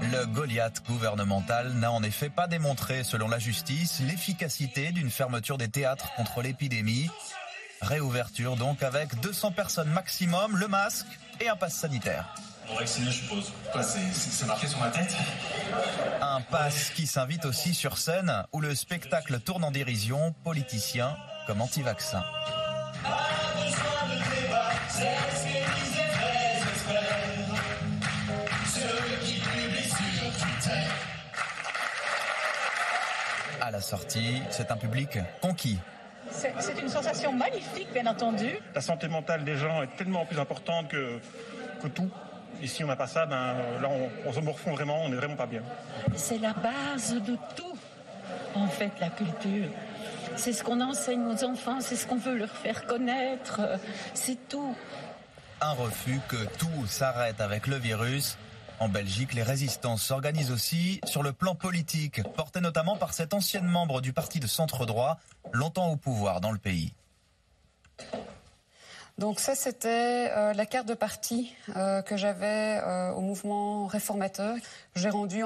[0.01, 5.69] Le Goliath gouvernemental n'a en effet pas démontré, selon la justice, l'efficacité d'une fermeture des
[5.69, 7.09] théâtres contre l'épidémie.
[7.81, 11.07] Réouverture donc avec 200 personnes maximum, le masque
[11.41, 12.33] et un pass sanitaire
[12.69, 13.51] pour je suppose.
[14.13, 15.15] C'est marqué sur ma tête
[16.21, 21.17] Un pass qui s'invite aussi sur scène, où le spectacle tourne en dérision, politiciens
[21.47, 22.23] comme anti-vaccins.
[33.61, 35.79] À la sortie, c'est un public conquis
[36.31, 38.49] c'est une sensation magnifique, bien entendu.
[38.75, 41.19] La santé mentale des gens est tellement plus importante que,
[41.81, 42.09] que tout.
[42.61, 43.89] Et si on n'a pas ça, ben, là,
[44.25, 45.61] on, se morfond vraiment, on n'est vraiment pas bien.
[46.15, 47.77] C'est la base de tout,
[48.55, 49.69] en fait, la culture.
[50.35, 53.61] C'est ce qu'on enseigne aux enfants, c'est ce qu'on veut leur faire connaître,
[54.13, 54.75] c'est tout.
[55.61, 58.37] Un refus que tout s'arrête avec le virus.
[58.79, 63.65] En Belgique, les résistances s'organisent aussi sur le plan politique, portées notamment par cet ancienne
[63.65, 65.19] membre du parti de centre droit,
[65.51, 66.93] longtemps au pouvoir dans le pays.
[69.19, 74.55] Donc ça, c'était euh, la carte de parti euh, que j'avais euh, au mouvement réformateur.
[74.95, 75.43] J'ai rendu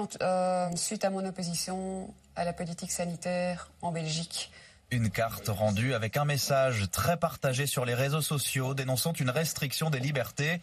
[0.76, 4.52] suite à mon opposition à la politique sanitaire en Belgique.
[4.92, 9.90] Une carte rendue avec un message très partagé sur les réseaux sociaux dénonçant une restriction
[9.90, 10.62] des libertés.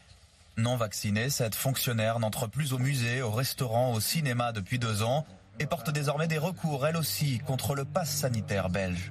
[0.56, 5.26] Non vaccinée, cette fonctionnaire n'entre plus au musée, au restaurant, au cinéma depuis deux ans
[5.58, 9.10] et porte désormais des recours, elle aussi, contre le pass sanitaire belge.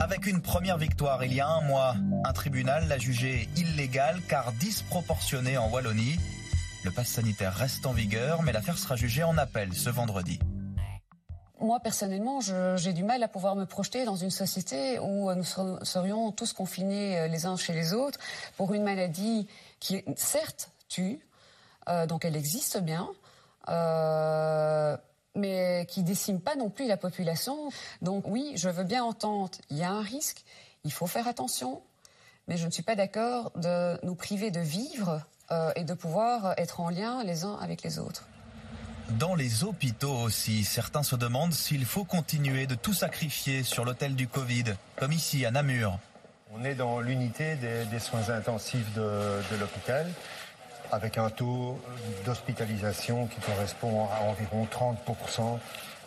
[0.00, 4.52] Avec une première victoire il y a un mois, un tribunal l'a jugé illégal car
[4.52, 6.18] disproportionné en Wallonie.
[6.84, 10.38] Le pass sanitaire reste en vigueur, mais l'affaire sera jugée en appel ce vendredi
[11.64, 15.44] moi, personnellement, j'ai du mal à pouvoir me projeter dans une société où nous
[15.82, 18.18] serions tous confinés euh, les uns chez les autres
[18.56, 19.48] pour une maladie
[19.80, 21.20] qui, certes, tue,
[21.88, 23.08] euh, donc elle existe bien,
[23.68, 24.96] euh,
[25.34, 27.70] mais qui décime pas non plus la population.
[28.02, 30.44] Donc oui, je veux bien entendre, il y a un risque,
[30.84, 31.82] il faut faire attention,
[32.48, 35.22] mais je ne suis pas d'accord de nous priver de vivre
[35.76, 38.26] et de pouvoir être en lien les uns avec les autres.
[39.10, 44.16] Dans les hôpitaux aussi, certains se demandent s'il faut continuer de tout sacrifier sur l'hôtel
[44.16, 44.64] du Covid,
[44.96, 45.98] comme ici à Namur.
[46.52, 50.06] On est dans l'unité des, soins intensifs de, l'hôpital,
[50.92, 51.80] avec un taux
[52.24, 55.58] d'hospitalisation qui correspond à environ 30%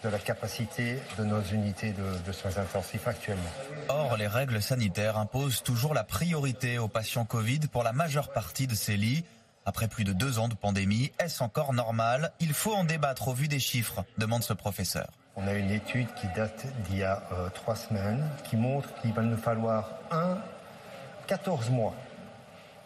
[0.04, 3.50] de la capacité de nos unités de, de, soins intensifs actuellement.
[3.90, 8.68] Or, les règles sanitaires imposent toujours la priorité aux patients Covid pour la majeure partie
[8.68, 9.24] de ces lits.
[9.66, 12.32] Après plus de deux ans de pandémie, est-ce encore normal?
[12.40, 15.10] Il faut en débattre au vu des chiffres, demande ce professeur.
[15.36, 19.14] On a une étude qui date d'il y a euh, trois semaines qui montre qu'il
[19.14, 20.38] va nous falloir un
[21.28, 21.94] 14 mois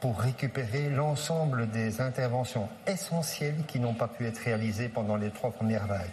[0.02, 5.52] pour récupérer l'ensemble des interventions essentielles qui n'ont pas pu être réalisées pendant les trois
[5.52, 6.10] premières vagues.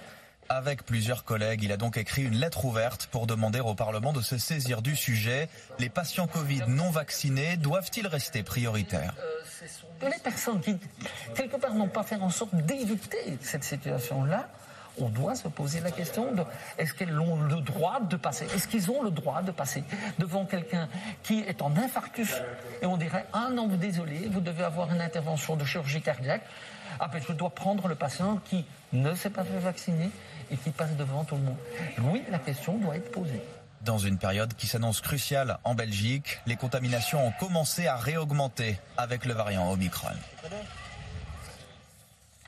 [0.51, 4.22] Avec plusieurs collègues, il a donc écrit une lettre ouverte pour demander au Parlement de
[4.22, 5.49] se saisir du sujet.
[5.78, 9.14] Les patients Covid non vaccinés doivent-ils rester prioritaires?
[10.01, 10.78] Les personnes qui,
[11.34, 14.49] quelque part, n'ont pas fait en sorte d'éviter cette situation-là,
[15.01, 16.42] on doit se poser la question de
[16.78, 19.84] est-ce qu'elles ont le droit de passer Est-ce qu'ils ont le droit de passer
[20.18, 20.88] devant quelqu'un
[21.22, 22.34] qui est en infarctus?
[22.82, 26.42] Et on dirait ah non, désolé, vous devez avoir une intervention de chirurgie cardiaque.
[27.01, 30.11] Ah ben je dois prendre le patient qui ne s'est pas fait vacciner
[30.51, 31.57] et qui passe devant tout le monde.
[32.03, 33.42] Oui, la question doit être posée.
[33.82, 39.24] Dans une période qui s'annonce cruciale en Belgique, les contaminations ont commencé à réaugmenter avec
[39.24, 40.09] le variant Omicron.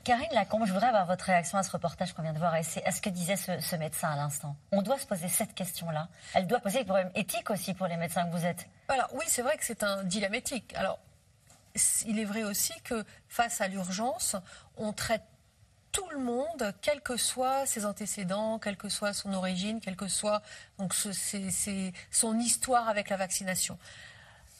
[0.03, 2.63] Karine Lacombe, je voudrais avoir votre réaction à ce reportage qu'on vient de voir et
[2.85, 4.55] à ce que disait ce, médecin à l'instant.
[4.71, 6.07] On doit se poser cette question-là.
[6.33, 8.67] Elle doit poser des problèmes éthiques aussi pour les médecins que vous êtes.
[9.13, 10.73] Oui, c'est vrai que c'est un dilemme éthique.
[10.75, 10.99] Alors
[12.05, 14.35] il est vrai aussi que face à l'urgence,
[14.75, 15.23] on traite
[15.91, 20.07] tout le monde, quels que soient ses antécédents, quelle que soit son origine, quelle que
[20.07, 20.41] soit
[20.77, 23.77] donc, son histoire avec la vaccination.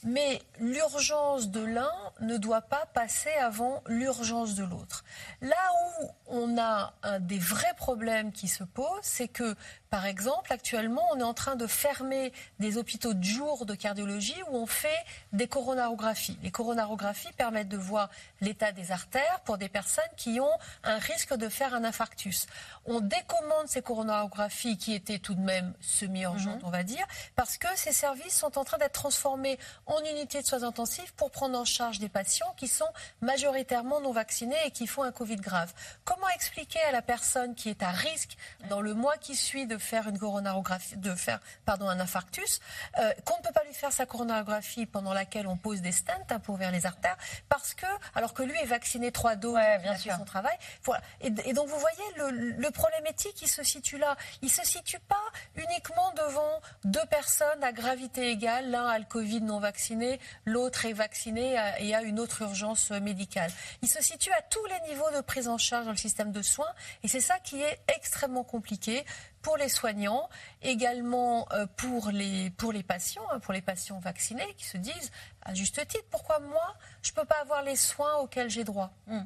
[0.03, 1.91] Mais l'urgence de l'un
[2.21, 5.03] ne doit pas passer avant l'urgence de l'autre.
[5.41, 9.55] Là où on a un des vrais problèmes qui se posent, c'est que
[9.91, 14.41] par exemple, actuellement, on est en train de fermer des hôpitaux de jour de cardiologie
[14.49, 14.87] où on fait
[15.33, 16.39] des coronarographies.
[16.43, 21.33] Les coronarographies permettent de voir l'état des artères pour des personnes qui ont un risque
[21.33, 22.47] de faire un infarctus.
[22.85, 26.67] On décommande ces coronarographies qui étaient tout de même semi-urgentes, mhm.
[26.67, 30.47] on va dire, parce que ces services sont en train d'être transformés en unités de
[30.47, 32.89] soins intensifs pour prendre en charge des patients qui sont
[33.19, 35.73] majoritairement non vaccinés et qui font un Covid grave.
[36.05, 38.37] Comment expliquer à la personne qui est à risque
[38.69, 42.59] dans le mois qui suit de faire une coronarographie, de faire pardon un infarctus,
[42.99, 46.13] euh, qu'on ne peut pas lui faire sa coronarographie pendant laquelle on pose des stents
[46.29, 47.17] hein, pour ouvrir les artères,
[47.49, 50.15] parce que alors que lui est vacciné trois doses, bien sûr.
[50.15, 50.57] son travail.
[50.83, 51.01] Voilà.
[51.21, 54.15] Et, donc vous voyez le, le, problème éthique, il se situe là.
[54.41, 55.15] Il se situe pas
[55.55, 60.93] uniquement devant deux personnes à gravité égale, l'un a le Covid non vacciné, l'autre est
[60.93, 63.51] vacciné et a une autre urgence médicale.
[63.81, 66.41] Il se situe à tous les niveaux de prise en charge dans le système de
[66.41, 66.71] soins,
[67.03, 69.05] et c'est ça qui est extrêmement compliqué
[69.41, 70.29] pour les soignants,
[70.61, 75.11] également euh, pour les, pour les patients, hein, pour les patients vaccinés qui se disent
[75.43, 78.91] à juste titre, pourquoi moi, je ne peux pas avoir les soins auxquels j'ai droit?
[79.07, 79.21] Hmm.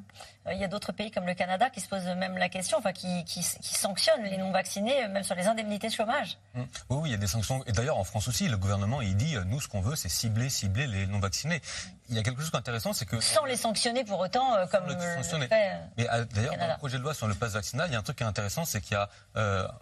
[0.46, 2.78] Euh, il y a d'autres pays comme le Canada qui se posent même la question,
[2.78, 6.38] enfin qui, qui, sanctionnent les non-vaccinés, euh, même sur les indemnités de chômage.
[6.54, 6.62] Hmm.
[6.90, 7.62] Oui, oui, il y a des sanctions.
[7.66, 10.08] Et d'ailleurs, en France aussi, le gouvernement, il dit, euh, nous, ce qu'on veut, c'est
[10.08, 11.60] cibler, cibler les non-vaccinés.
[12.08, 13.20] Il y a quelque chose d'intéressant, c'est que...
[13.20, 17.14] Sans les sanctionner pour autant, comme le, fait, Mais d'ailleurs, dans le projet de loi
[17.14, 18.96] sur le pass vaccinal, il y a un truc qui est intéressant, c'est qu'il y
[18.96, 19.08] a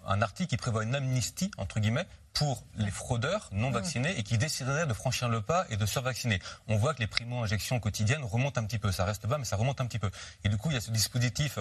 [0.07, 3.73] un article qui prévoit une amnistie, entre guillemets, pour les fraudeurs non mmh.
[3.73, 6.41] vaccinés et qui décideraient de franchir le pas et de se vacciner.
[6.69, 8.93] On voit que les primo-injections quotidiennes remontent un petit peu.
[8.93, 10.11] Ça reste bas, mais ça remonte un petit peu.
[10.43, 11.59] Et du coup, il y a ce dispositif,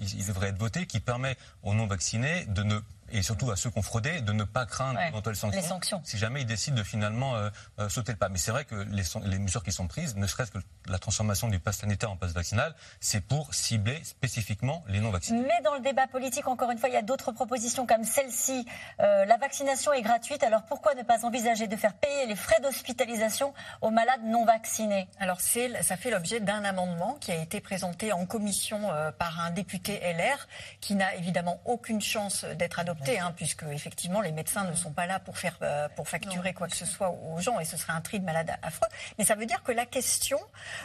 [0.00, 2.80] il devrait être voté, qui permet aux non vaccinés de ne
[3.12, 6.42] et surtout à ceux qui ont fraudé de ne pas craindre d'éventuelles sanctions, si jamais
[6.42, 8.28] ils décident de finalement euh, euh, sauter le pas.
[8.28, 11.48] Mais c'est vrai que les, les, mesures qui sont prises, ne serait-ce que la transformation
[11.48, 15.42] du pass sanitaire en pass vaccinal, c'est pour cibler spécifiquement les non-vaccinés.
[15.46, 18.66] Mais dans le débat politique, encore une fois, il y a d'autres propositions comme celle-ci.
[19.00, 22.60] Euh, la vaccination est gratuite, alors pourquoi ne pas envisager de faire payer les frais
[22.62, 23.52] d'hospitalisation
[23.82, 28.26] aux malades non vaccinés Alors ça fait l'objet d'un amendement qui a été présenté en
[28.26, 30.46] commission par un député LR
[30.80, 35.06] qui n'a évidemment aucune chance d'être adopté Hein, puisque effectivement les médecins ne sont pas
[35.06, 37.92] là pour faire euh, pour facturer quoi que ce soit aux gens, et ce serait
[37.92, 38.88] un tri de malades affreux.
[39.18, 40.38] Mais ça veut dire que la question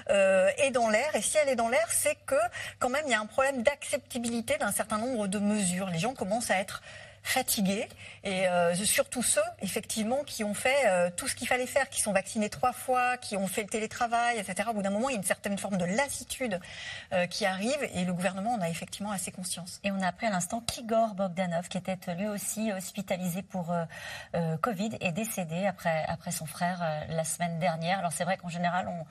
[0.09, 2.36] euh, est dans l'air, et si elle est dans l'air, c'est que
[2.80, 5.89] quand même il y a un problème d'acceptabilité d'un certain nombre de mesures.
[5.89, 6.82] Les gens commencent à être
[7.28, 7.88] fatigués
[8.23, 12.01] et euh, surtout ceux effectivement qui ont fait euh, tout ce qu'il fallait faire, qui
[12.01, 14.69] sont vaccinés trois fois, qui ont fait le télétravail, etc.
[14.69, 16.59] Au bout d'un moment, il y a une certaine forme de lassitude
[17.11, 19.80] euh, qui arrive et le gouvernement en a effectivement assez conscience.
[19.84, 23.75] Et on a appris à l'instant qu'Igor Bogdanov, qui était lui aussi hospitalisé pour
[24.61, 27.99] Covid, est décédé après, après son frère la semaine dernière.
[27.99, 29.05] Alors c'est vrai qu'en général, on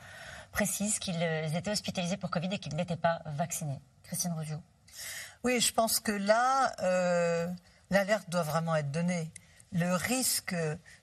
[0.53, 1.23] précise qu'ils
[1.55, 3.81] étaient hospitalisés pour Covid et qu'ils n'étaient pas vaccinés.
[4.05, 4.61] Christine Rougeau.
[5.45, 6.73] Oui, je pense que là,
[7.91, 9.31] l'alerte doit vraiment être donnée.
[9.73, 10.55] Le risque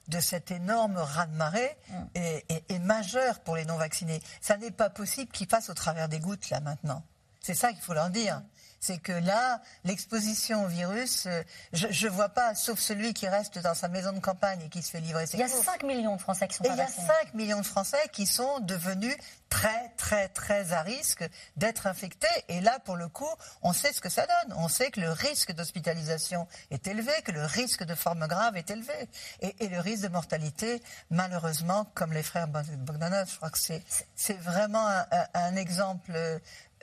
[0.08, 2.04] de cet énorme raz-de-marée mm.
[2.16, 4.22] est, majeur pour les non-vaccinés.
[4.42, 7.04] Ça n'est pas possible qu'ils passent au travers des gouttes, là, maintenant.
[7.42, 8.42] C'est ça qu'il faut leur dire
[8.84, 13.58] c'est que là, l'exposition au virus, euh, je ne vois pas, sauf celui qui reste
[13.60, 15.84] dans sa maison de campagne et qui se fait livrer ses Il y a 5
[15.84, 18.60] millions de Français qui sont et Il y a 5 millions de Français qui sont
[18.60, 19.16] devenus
[19.50, 21.24] très, très, très à risque
[21.58, 22.28] d'être infectés.
[22.50, 23.30] Et là, pour le coup,
[23.62, 24.58] on sait ce que ça donne.
[24.58, 28.70] On sait que le risque d'hospitalisation est élevé, que le risque de forme grave est
[28.72, 29.10] élevé.
[29.42, 34.88] Et, le risque de mortalité, malheureusement, comme les frères Bogdanov, je crois que c'est vraiment
[35.34, 36.14] un exemple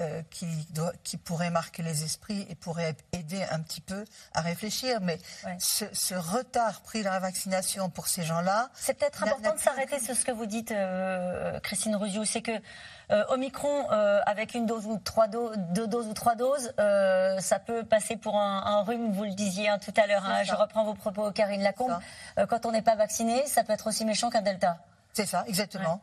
[0.00, 4.40] euh, qui, doit, qui pourrait marquer les esprits et pourrait aider un petit peu à
[4.40, 5.00] réfléchir.
[5.02, 5.18] Mais
[5.58, 8.70] ce, retard pris dans la vaccination pour ces gens-là.
[8.74, 12.24] C'est peut-être important de s'arrêter sur ce que vous dites, euh, Christine Ruzio.
[12.24, 12.49] C'est que
[13.11, 17.84] euh, Omicron, avec une dose ou trois doses, deux doses ou trois doses, ça peut
[17.84, 20.24] passer pour un, rhume, vous le disiez hein, tout à l'heure.
[20.24, 20.42] Hein.
[20.44, 21.98] je reprends vos propos, Karine Lacombe.
[22.48, 24.78] quand on n'est pas vacciné, ça peut être aussi méchant qu'un Delta.
[25.12, 26.01] C'est ça, exactement.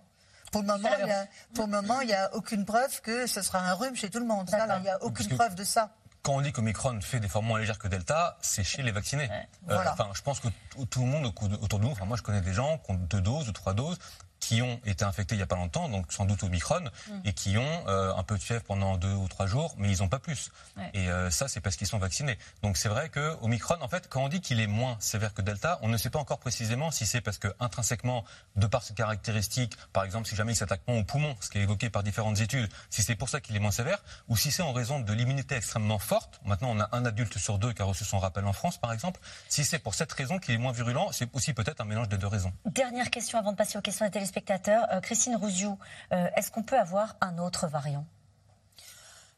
[0.51, 3.27] Pour le moment, il y a, pour le moment, il n'y a aucune preuve que
[3.27, 4.49] ce sera un rhume chez tout le monde.
[4.49, 5.91] il n'y a aucune preuve de ça
[6.27, 9.29] quand on dit qu'Omicron fait des formes moins légères que Delta, c'est chez les vaccinés.
[9.69, 10.49] Euh, enfin, je pense que
[10.89, 13.21] tout le monde autour de nous, enfin, moi je connais des gens qui ont deux
[13.21, 13.97] doses ou trois doses,
[14.39, 17.13] qui ont été infectés il n'y a pas longtemps, donc sans doute Omicron, mm.
[17.25, 19.99] et qui ont euh, un peu de fièvre pendant deux ou trois jours, mais ils
[19.99, 20.51] n'ont pas plus.
[20.93, 22.37] Et euh, ça, c'est parce qu'ils sont vaccinés.
[22.61, 25.41] Donc c'est vrai que Omicron, en fait, quand on dit qu'il est moins sévère que
[25.41, 28.23] Delta, on ne sait pas encore précisément si c'est parce que intrinsèquement,
[28.55, 31.57] de par ses caractéristiques, par exemple, si jamais il s'attaque moins au poumon, ce qui
[31.57, 34.51] est évoqué par différentes études, si c'est pour ça qu'il est moins sévère, ou si
[34.51, 36.39] c'est en raison de l'immunité extrêmement forte.
[36.45, 38.93] Maintenant, on a un adulte sur deux qui a reçu son rappel en France, par
[38.93, 39.19] exemple.
[39.49, 42.17] Si c'est pour cette raison qu'il est moins virulent, c'est aussi peut-être un mélange des
[42.17, 42.53] deux raisons.
[42.65, 44.87] Dernière question avant de passer aux questions des téléspectateurs.
[44.91, 45.77] Euh, Christine Rouziou,
[46.11, 48.05] euh, est-ce qu'on peut avoir un autre variant?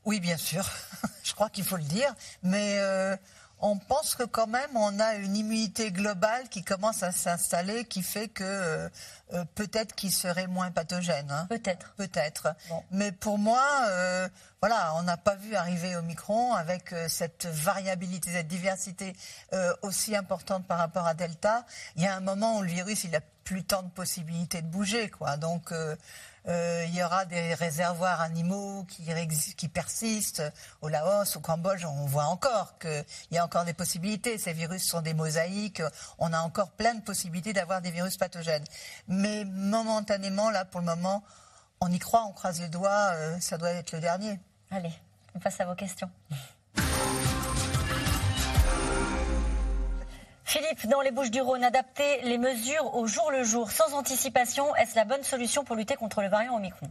[0.06, 0.66] Oui, bien sûr.
[1.24, 2.14] Je crois qu'il faut le dire.
[2.42, 3.16] Mais euh,
[3.60, 8.02] on pense que quand même on a une immunité globale qui commence à s'installer, qui
[8.02, 8.90] fait que
[9.54, 11.30] peut-être qu'il serait moins pathogène.
[11.30, 11.46] Hein.
[11.50, 11.94] Peut-être.
[11.98, 12.56] Peut-être.
[12.92, 13.62] Mais pour moi,
[14.62, 19.14] voilà, on n'a pas vu arriver au micron avec cette variabilité, cette diversité
[19.82, 21.66] aussi importante par rapport à Delta.
[21.98, 24.68] Il y a un moment où le virus, il a plus tant de possibilités de
[24.68, 25.36] bouger, quoi.
[25.36, 25.95] Donc euh,
[26.47, 30.43] euh, il y aura des réservoirs animaux qui, persistent.
[30.84, 34.38] Au Laos, au Cambodge, on voit encore qu'il y a encore des possibilités.
[34.38, 35.82] Ces virus sont des mosaïques.
[36.20, 38.66] On a encore plein de possibilités d'avoir des virus pathogènes.
[39.08, 41.24] Mais momentanément, là, pour le moment,
[41.82, 43.14] on y croit, on croise les doigts.
[43.16, 44.39] Euh, ça doit être le dernier.
[44.70, 44.93] Allez,
[45.34, 46.12] on passe à vos questions.
[50.50, 54.76] Philippe, dans les Bouches du Rhône, adapter les mesures au jour le jour, sans anticipation,
[54.78, 56.89] est-ce la bonne solution pour lutter contre le variant Omicron?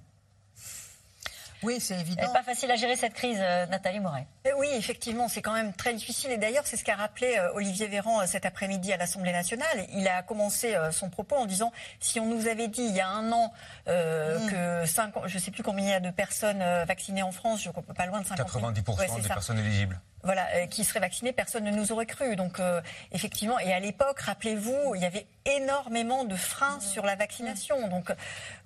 [1.65, 2.33] Oui, c'est évident.
[2.33, 4.29] pas facile à gérer cette crise, euh, Nathalie Moret.
[4.59, 6.31] Oui, effectivement, c'est quand même très difficile.
[6.31, 9.87] Et d'ailleurs, c'est ce qu'a rappelé euh, Olivier Véran euh, cet après-midi à l'Assemblée nationale.
[9.93, 13.09] Il a commencé son propos en disant si on nous avait dit il y a
[13.09, 13.53] un an
[13.89, 14.51] mm.
[14.51, 17.61] que 5, je ne sais plus combien il y a de personnes vaccinées en France,
[17.65, 21.65] je pas loin de 50 90% des personnes éligibles voilà, euh, qui seraient vaccinés, personne
[21.65, 22.37] ne nous aurait cru.
[22.37, 22.81] Donc, euh,
[23.13, 27.89] effectivement, et à l'époque, rappelez-vous, il y avait énormément de freins sur la vaccination.
[27.89, 28.13] Donc,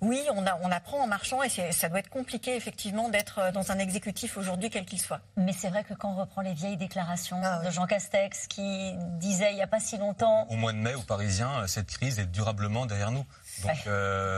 [0.01, 3.51] oui, on, a, on apprend en marchant et ça doit être compliqué, effectivement, d'être euh,
[3.51, 5.21] dans un exécutif aujourd'hui, quel qu'il soit.
[5.37, 8.93] Mais c'est vrai que quand on reprend les vieilles déclarations ah de Jean Castex, qui
[9.19, 10.47] disait il n'y a pas si longtemps.
[10.49, 13.25] Au mois de mai, aux Parisiens, cette crise est durablement derrière nous.
[13.63, 13.87] Donc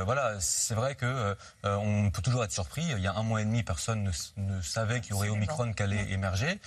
[0.05, 2.83] voilà, c'est vrai que on peut toujours être surpris.
[2.91, 5.83] Il y a un mois et demi, personne ne, savait qu'il y aurait Omicron qui
[5.83, 6.59] allait émerger.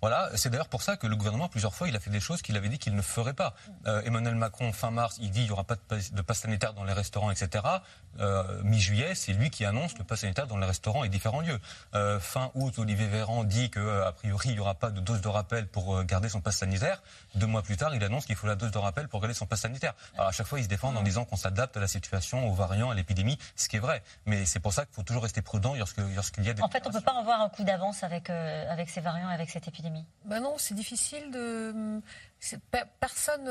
[0.00, 2.40] Voilà, c'est d'ailleurs pour ça que le gouvernement, plusieurs fois, il a fait des choses
[2.40, 3.54] qu'il avait dit qu'il ne ferait pas.
[3.86, 6.84] Euh, Emmanuel Macron, fin mars, il dit qu'il n'y aura pas de passe sanitaire dans
[6.84, 7.64] les restaurants, etc.
[8.20, 11.60] Euh, mi-juillet, c'est lui qui annonce le pass sanitaire dans les restaurants et différents lieux.
[11.94, 15.28] Euh, fin août, Olivier Véran dit qu'a priori, il n'y aura pas de dose de
[15.28, 17.02] rappel pour garder son passe sanitaire.
[17.34, 19.46] Deux mois plus tard, il annonce qu'il faut la dose de rappel pour garder son
[19.46, 19.94] passe sanitaire.
[20.14, 22.54] Alors à chaque fois, il se défend en disant qu'on s'adapte à la situation, aux
[22.54, 24.02] variants, à l'épidémie, ce qui est vrai.
[24.26, 26.62] Mais c'est pour ça qu'il faut toujours rester prudent lorsqu'il y a des...
[26.62, 29.34] En fait, on ne peut pas avoir un coup d'avance avec, avec ces variants et
[29.34, 30.04] avec cette épidémie.
[30.24, 32.00] Ben non, c'est difficile de.
[33.00, 33.44] Personne,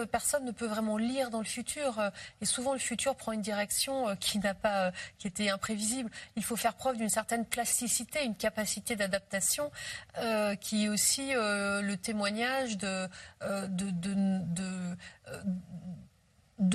[0.46, 2.02] ne peut vraiment lire dans le futur.
[2.42, 6.10] Et souvent, le futur prend une direction euh, qui n'a pas, euh, qui était imprévisible.
[6.36, 9.72] Il faut faire preuve d'une certaine plasticité, une capacité d'adaptation,
[10.20, 13.10] euh, qui est aussi le témoignage de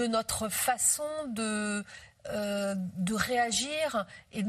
[0.07, 1.85] notre façon de
[2.29, 4.45] euh, de réagir et,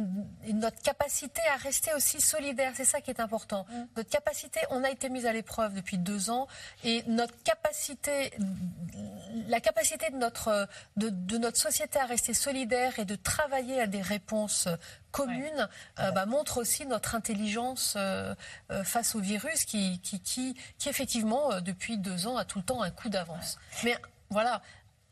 [0.53, 2.71] notre capacité à rester aussi solidaire.
[2.76, 3.65] C'est ça qui est important.
[3.67, 3.86] Mm.
[3.97, 6.47] Notre capacité, on a été mis à l'épreuve depuis deux ans
[6.84, 8.32] et notre capacité,
[9.47, 10.67] la capacité de notre,
[10.97, 14.67] de, notre société à rester solidaire et de travailler à des réponses
[15.11, 15.67] communes
[15.99, 18.36] euh, bah, montre aussi notre intelligence euh,
[18.84, 22.84] face au virus qui, qui, qui, qui, effectivement, depuis deux ans, a tout le temps
[22.84, 23.57] un coup d'avance.
[23.84, 23.97] Mais
[24.30, 24.61] voilà,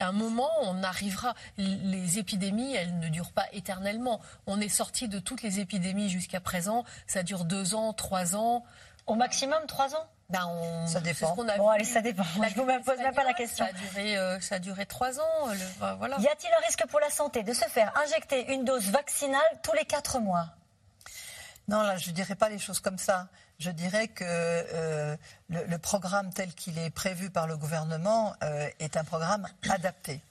[0.01, 1.35] à un moment, on arrivera.
[1.57, 4.19] Les épidémies, elles ne durent pas éternellement.
[4.47, 6.83] On est sorti de toutes les épidémies jusqu'à présent.
[7.07, 8.63] Ça dure deux ans, trois ans.
[9.07, 10.07] Au maximum, trois ans?
[10.29, 10.87] Ben on...
[10.87, 11.35] Ça dépend.
[11.35, 12.23] Ce a bon, allez, ça dépend.
[12.23, 13.65] je ne vous pose même pas la question.
[13.65, 15.47] Ça a duré, euh, ça a duré trois ans.
[15.49, 15.95] Le...
[15.97, 16.17] voilà.
[16.19, 19.73] Y a-t-il un risque pour la santé de se faire injecter une dose vaccinale tous
[19.73, 20.47] les quatre mois?
[21.67, 23.27] Non, là, je ne dirais pas les choses comme ça
[23.61, 25.15] je dirais que euh,
[25.49, 30.21] le, programme tel qu'il est prévu par le gouvernement euh, est un programme adapté.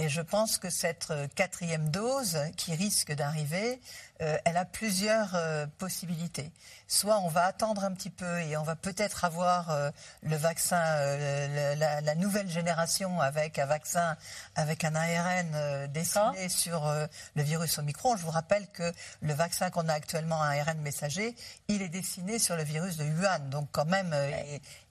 [0.00, 3.80] Et je pense que cette euh, quatrième dose qui risque d'arriver,
[4.20, 5.36] elle a plusieurs
[5.78, 6.52] possibilités
[6.90, 9.90] soit on va attendre un petit peu et on va peut-être avoir euh,
[10.22, 14.16] le vaccin, euh, la, nouvelle génération avec un vaccin,
[14.56, 16.92] avec un ARN euh, dessiné sur
[17.36, 18.16] le virus Omicron.
[18.16, 21.36] Je vous rappelle que le vaccin qu'on a actuellement, un ARN messager,
[21.68, 23.38] il est dessiné sur le virus de Wuhan.
[23.50, 24.12] Donc quand même,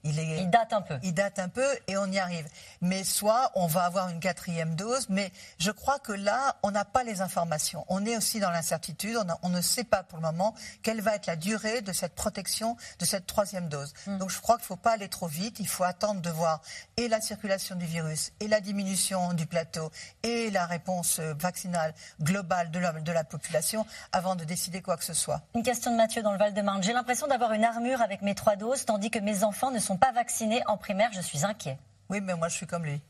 [0.02, 0.98] il, est, il date un peu.
[1.02, 2.48] Il date un peu et on y arrive.
[2.80, 6.86] Mais soit on va avoir une quatrième dose, mais je crois que là, on n'a
[6.86, 7.84] pas les informations.
[7.88, 9.18] On est aussi dans l'incertitude.
[9.20, 11.94] On, on, ne sait pas pour le moment quelle va être la durée de de
[11.94, 13.92] cette protection, de cette troisième dose.
[14.06, 14.18] Mm.
[14.18, 15.58] Donc je crois qu'il ne faut pas aller trop vite.
[15.58, 16.62] Il faut attendre de voir
[16.96, 19.90] et la circulation du virus, et la diminution du plateau,
[20.22, 24.96] et la réponse euh, vaccinale globale de la, de la population avant de décider quoi
[24.96, 25.42] que ce soit.
[25.54, 26.82] Une question de Mathieu dans le Val-de-Marne.
[26.82, 29.96] J'ai l'impression d'avoir une armure avec mes trois doses, tandis que mes enfants ne sont
[29.96, 31.10] pas vaccinés en primaire.
[31.12, 31.78] Je suis inquiet.
[32.08, 33.00] Oui, mais moi je suis comme lui.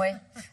[0.00, 0.08] Oui.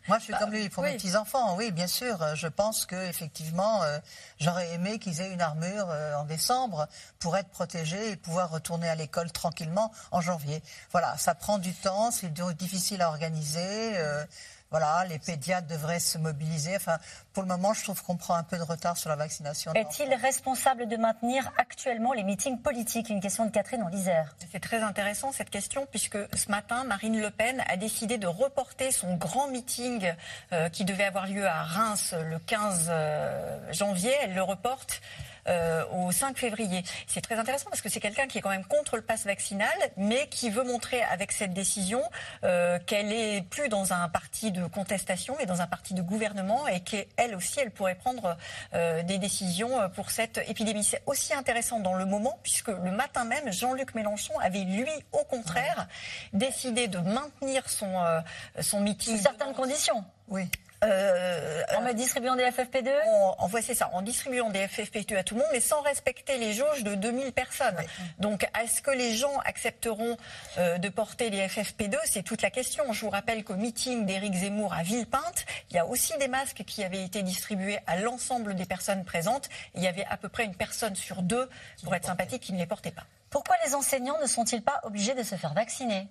[0.09, 2.35] Moi, je suis comme lui pour mes petits-enfants, oui, bien sûr.
[2.35, 3.99] Je pense qu'effectivement, euh,
[4.39, 6.87] j'aurais aimé qu'ils aient une armure euh, en décembre
[7.19, 10.61] pour être protégés et pouvoir retourner à l'école tranquillement en janvier.
[10.91, 13.97] Voilà, ça prend du temps, c'est difficile à organiser.
[13.97, 14.25] Euh,
[14.71, 16.75] voilà, les pédiatres devraient se mobiliser.
[16.75, 16.97] Enfin,
[17.33, 19.73] pour le moment, je trouve qu'on prend un peu de retard sur la vaccination.
[19.73, 23.09] Est-il responsable de maintenir actuellement les meetings politiques?
[23.09, 24.35] Une question de Catherine en l'Isère.
[24.51, 28.91] C'est très intéressant cette question, puisque ce matin, Marine Le Pen a décidé de reporter
[28.91, 30.13] son grand meeting
[30.51, 34.11] euh, qui devait avoir lieu à Reims le 15 euh, janvier.
[34.23, 35.01] Elle le reporte
[35.47, 36.83] euh, au 5 février.
[37.07, 39.69] C'est très intéressant parce que c'est quelqu'un qui est quand même contre le pass vaccinal,
[39.95, 42.01] mais qui veut montrer avec cette décision
[42.43, 46.67] euh, qu'elle est plus dans un parti de contestation, mais dans un parti de gouvernement
[46.67, 48.37] et qu'elle aussi, elle pourrait prendre
[48.73, 50.83] euh, des décisions pour cette épidémie.
[50.83, 55.23] C'est aussi intéressant dans le moment puisque le matin même, Jean-Luc Mélenchon avait lui, au
[55.23, 55.87] contraire,
[56.33, 57.93] décidé de maintenir son,
[58.59, 59.17] son meeting.
[59.17, 60.03] Sous certaines conditions.
[60.27, 60.49] Oui.
[60.83, 65.35] Euh, en distribuant des FFP2 en, en voici ça, en distribuant des FFP2 à tout
[65.35, 67.77] le monde, mais sans respecter les jauges de 2000 personnes.
[68.19, 70.17] Donc, est-ce que les gens accepteront
[70.57, 72.91] euh, de porter les FFP2 C'est toute la question.
[72.93, 76.63] Je vous rappelle qu'au meeting d'Éric Zemmour à Villepinte, il y a aussi des masques
[76.67, 79.49] qui avaient été distribués à l'ensemble des personnes présentes.
[79.75, 81.49] Il y avait à peu près une personne sur deux,
[81.83, 83.05] pour être sympathique, qui ne les portait pas.
[83.29, 86.07] Pourquoi les enseignants ne sont-ils pas obligés de se faire vacciner?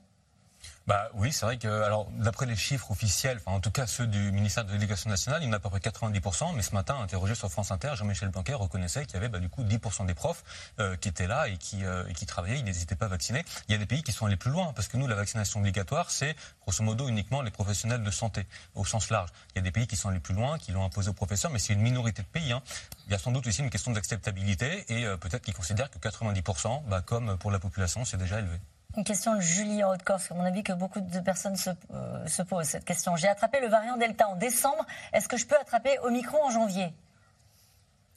[0.87, 4.07] Bah oui, c'est vrai que, alors, d'après les chiffres officiels, enfin, en tout cas ceux
[4.07, 6.75] du ministère de l'Éducation nationale, il y en a à peu près 90%, mais ce
[6.75, 10.07] matin, interrogé sur France Inter, Jean-Michel Blanquer reconnaissait qu'il y avait, bah, du coup, 10%
[10.07, 10.45] des profs
[10.79, 13.45] euh, qui étaient là et qui, euh, et qui travaillaient, ils n'hésitaient pas à vacciner.
[13.69, 15.59] Il y a des pays qui sont allés plus loin, parce que nous, la vaccination
[15.59, 18.47] obligatoire, c'est, grosso modo, uniquement les professionnels de santé,
[18.77, 19.31] au sens large.
[19.55, 21.51] Il y a des pays qui sont allés plus loin, qui l'ont imposé aux professeurs,
[21.51, 22.53] mais c'est une minorité de pays.
[22.53, 22.63] Hein.
[23.09, 25.99] Il y a sans doute aussi une question d'acceptabilité, et euh, peut-être qu'ils considèrent que
[25.99, 28.61] 90%, bah, comme pour la population, c'est déjà élevé.
[28.97, 32.27] Une question de Julie en Haute-Corse, à mon avis que beaucoup de personnes se, euh,
[32.27, 33.15] se posent cette question.
[33.17, 34.87] J'ai attrapé le variant Delta en décembre.
[35.13, 36.95] Est-ce que je peux attraper Omicron en janvier?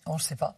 [0.06, 0.56] On ne sait pas.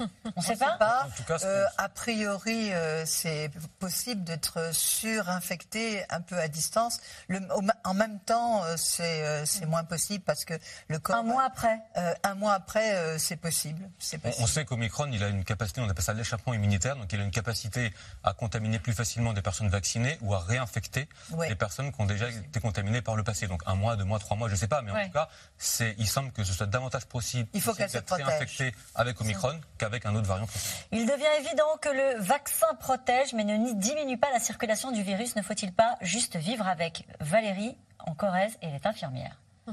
[0.00, 1.08] On ne sait pas.
[1.44, 7.00] Euh, a priori, euh, c'est possible d'être surinfecté un peu à distance.
[7.28, 7.40] Le,
[7.84, 10.54] en même temps, euh, c'est moins possible parce que
[10.88, 11.16] le corps.
[11.16, 11.80] Un mois après.
[12.22, 13.88] un mois après, c'est possible.
[13.98, 14.22] possible.
[14.40, 17.24] On, sait qu'Omicron, il a une capacité, on appelle ça l'échappement immunitaire, donc il a
[17.24, 17.92] une capacité
[18.22, 21.08] à contaminer plus facilement des personnes vaccinées ou à réinfecter
[21.48, 23.46] des personnes qui ont déjà été contaminées par le passé.
[23.46, 25.28] Donc un mois, deux mois, trois mois, je ne sais pas, mais en tout cas,
[25.98, 27.48] il semble que ce soit davantage possible.
[27.52, 30.46] Il faut qu'elle se réinfectée avec Omicron avec un autre variant.
[30.92, 35.36] Il devient évident que le vaccin protège mais ne diminue pas la circulation du virus.
[35.36, 37.06] Ne faut-il pas juste vivre avec?
[37.20, 37.76] Valérie
[38.06, 39.40] en Corrèze, elle est infirmière.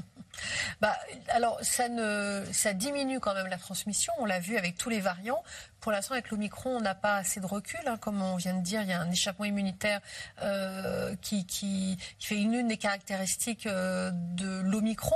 [0.80, 0.96] Bah,
[1.28, 4.12] alors, ça, ne, ça diminue quand même la transmission.
[4.18, 5.42] On l'a vu avec tous les variants.
[5.80, 7.80] Pour l'instant, avec l'Omicron, on n'a pas assez de recul.
[7.86, 7.98] Hein.
[7.98, 10.00] Comme on vient de dire, il y a un échappement immunitaire
[10.42, 15.14] euh, qui, qui, fait une, des caractéristiques euh, de l'Omicron.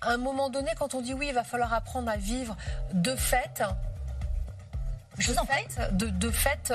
[0.00, 2.56] À un moment donné, quand on dit oui, il va falloir apprendre à vivre
[2.92, 3.62] de fait,
[5.18, 6.72] de fait, de, de fait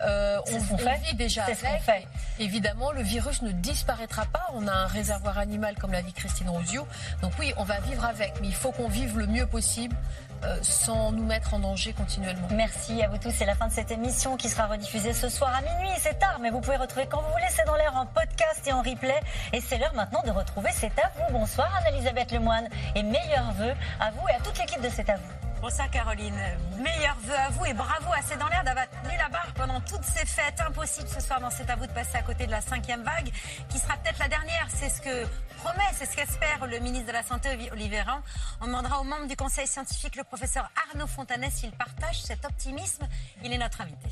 [0.00, 1.56] euh, on, on vit déjà avec.
[1.56, 2.06] Fait.
[2.38, 4.46] Évidemment, le virus ne disparaîtra pas.
[4.54, 6.86] On a un réservoir animal, comme l'a dit Christine Rosio.
[7.22, 9.96] Donc oui, on va vivre avec, mais il faut qu'on vive le mieux possible.
[10.44, 12.48] Euh, sans nous mettre en danger continuellement.
[12.50, 13.30] Merci à vous tous.
[13.30, 15.94] C'est la fin de cette émission qui sera rediffusée ce soir à minuit.
[15.98, 17.46] C'est tard, mais vous pouvez retrouver quand vous voulez.
[17.48, 19.20] C'est dans l'air en podcast et en replay.
[19.54, 21.38] Et c'est l'heure maintenant de retrouver C'est à vous.
[21.38, 25.16] Bonsoir Anne-Elisabeth Lemoine et meilleurs vœux à vous et à toute l'équipe de C'est à
[25.16, 25.43] vous.
[25.64, 26.38] Bonsoir Caroline.
[26.76, 29.80] Meilleurs vœux à vous et bravo à C'est dans l'air d'avoir tenu la barre pendant
[29.80, 30.60] toutes ces fêtes.
[30.60, 33.30] Impossible ce soir dans C'est à vous de passer à côté de la cinquième vague,
[33.70, 34.66] qui sera peut-être la dernière.
[34.68, 35.24] C'est ce que
[35.56, 38.20] promet, c'est ce qu'espère le ministre de la Santé Olivier Véran.
[38.60, 43.08] On demandera aux membres du conseil scientifique, le professeur Arnaud Fontanet, s'il partage cet optimisme.
[43.42, 44.10] Il est notre invité.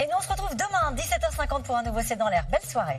[0.00, 2.44] Et nous on se retrouve demain, 17h50 pour un nouveau C'est dans l'air.
[2.50, 2.98] Belle soirée.